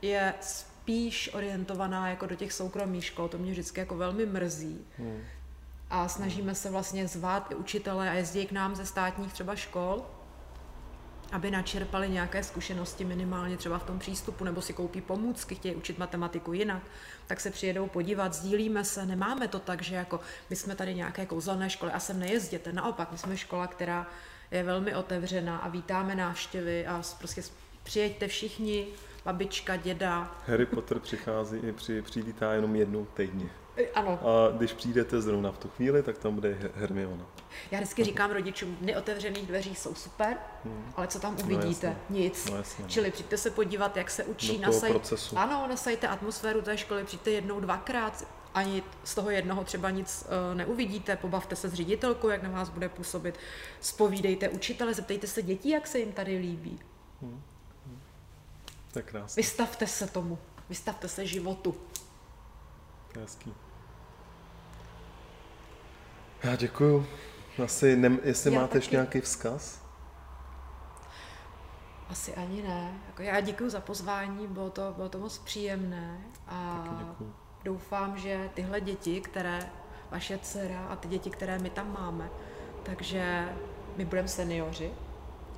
[0.01, 4.85] je spíš orientovaná jako do těch soukromých škol, to mě vždycky jako velmi mrzí.
[4.97, 5.21] Hmm.
[5.89, 10.05] A snažíme se vlastně zvát i učitele a jezdí k nám ze státních třeba škol,
[11.31, 15.97] aby načerpali nějaké zkušenosti minimálně třeba v tom přístupu, nebo si koupí pomůcky, chtějí učit
[15.97, 16.83] matematiku jinak,
[17.27, 20.19] tak se přijedou podívat, sdílíme se, nemáme to tak, že jako
[20.49, 24.07] my jsme tady nějaké kouzelné školy a sem nejezděte, naopak, my jsme škola, která
[24.51, 27.41] je velmi otevřená a vítáme návštěvy a prostě
[27.83, 28.87] přijeďte všichni,
[29.25, 30.35] babička, děda.
[30.47, 33.49] Harry Potter přichází, při, přivítá jenom jednou týdně.
[33.89, 34.19] Ano.
[34.27, 37.25] A když přijdete zrovna v tu chvíli, tak tam bude Hermiona.
[37.71, 40.91] Já vždycky říkám rodičům, dny otevřených dveří jsou super, hmm.
[40.95, 41.95] ale co tam no uvidíte?
[42.09, 42.49] No Nic.
[42.49, 42.85] No jasně.
[42.87, 44.57] Čili přijďte se podívat, jak se učí.
[44.57, 44.89] Do nasaj...
[44.89, 45.37] procesu.
[45.37, 50.57] Ano, nasajte atmosféru té školy, přijďte jednou, dvakrát, ani z toho jednoho třeba nic uh,
[50.57, 53.39] neuvidíte, pobavte se s ředitelkou, jak na vás bude působit,
[53.81, 56.79] spovídejte učitele, zeptejte se dětí, jak se jim tady líbí.
[57.21, 57.41] Hmm.
[58.93, 59.41] To je krásné.
[59.41, 60.37] Vystavte se tomu.
[60.69, 61.75] Vystavte se životu.
[63.19, 63.53] Hezký.
[66.43, 67.05] Já děkuju.
[67.63, 69.81] Asi, ne, jestli já máte ještě nějaký vzkaz?
[72.09, 72.93] Asi ani ne.
[73.07, 76.85] Jako já děkuji za pozvání, bylo to, bylo to moc příjemné a
[77.63, 79.59] doufám, že tyhle děti, které
[80.11, 82.29] vaše dcera a ty děti, které my tam máme,
[82.83, 83.49] takže
[83.97, 84.93] my budeme seniori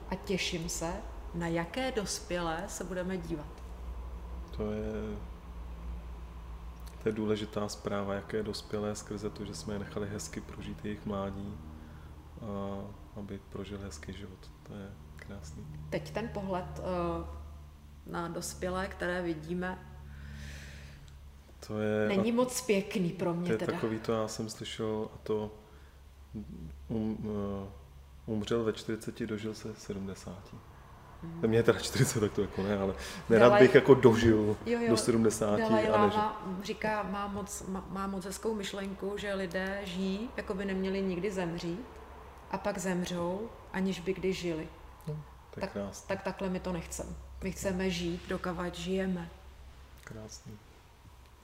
[0.09, 0.93] a těším se,
[1.33, 3.63] na jaké dospělé se budeme dívat?
[4.57, 5.17] To je,
[7.03, 11.05] to je důležitá zpráva, jaké dospělé skrze to, že jsme je nechali hezky prožít jejich
[11.05, 11.57] mládí,
[12.41, 12.81] a
[13.15, 14.51] aby prožili hezký život.
[14.63, 15.65] To je krásný.
[15.89, 17.25] Teď ten pohled uh,
[18.13, 19.79] na dospělé, které vidíme,
[21.67, 23.73] to je, není moc pěkný pro mě to je teda.
[23.73, 25.51] takový to, já jsem slyšel, a to
[26.89, 27.17] um,
[28.27, 30.55] uh, umřel ve 40, dožil se 70.
[31.23, 31.49] Hmm.
[31.49, 32.95] Mě je teda 40, tak to jako ne, ale
[33.29, 35.57] nerad Dalaj, bych jako dožil jo, jo, do 70.
[35.59, 36.15] Dalaj a než...
[36.63, 41.31] říká, má moc, má, má moc hezkou myšlenku, že lidé žijí, jako by neměli nikdy
[41.31, 41.85] zemřít
[42.51, 44.67] a pak zemřou, aniž by kdy žili.
[45.07, 47.09] No, tak, tak, tak takhle my to nechceme.
[47.43, 49.29] My chceme žít, dokavať žijeme.
[50.03, 50.57] Krásný.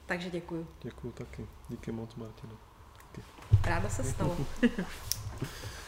[0.05, 0.67] Takže děkuju.
[0.81, 1.47] Děkuju taky.
[1.69, 2.53] Díky moc, Martina.
[3.63, 4.37] Ráda se stalo.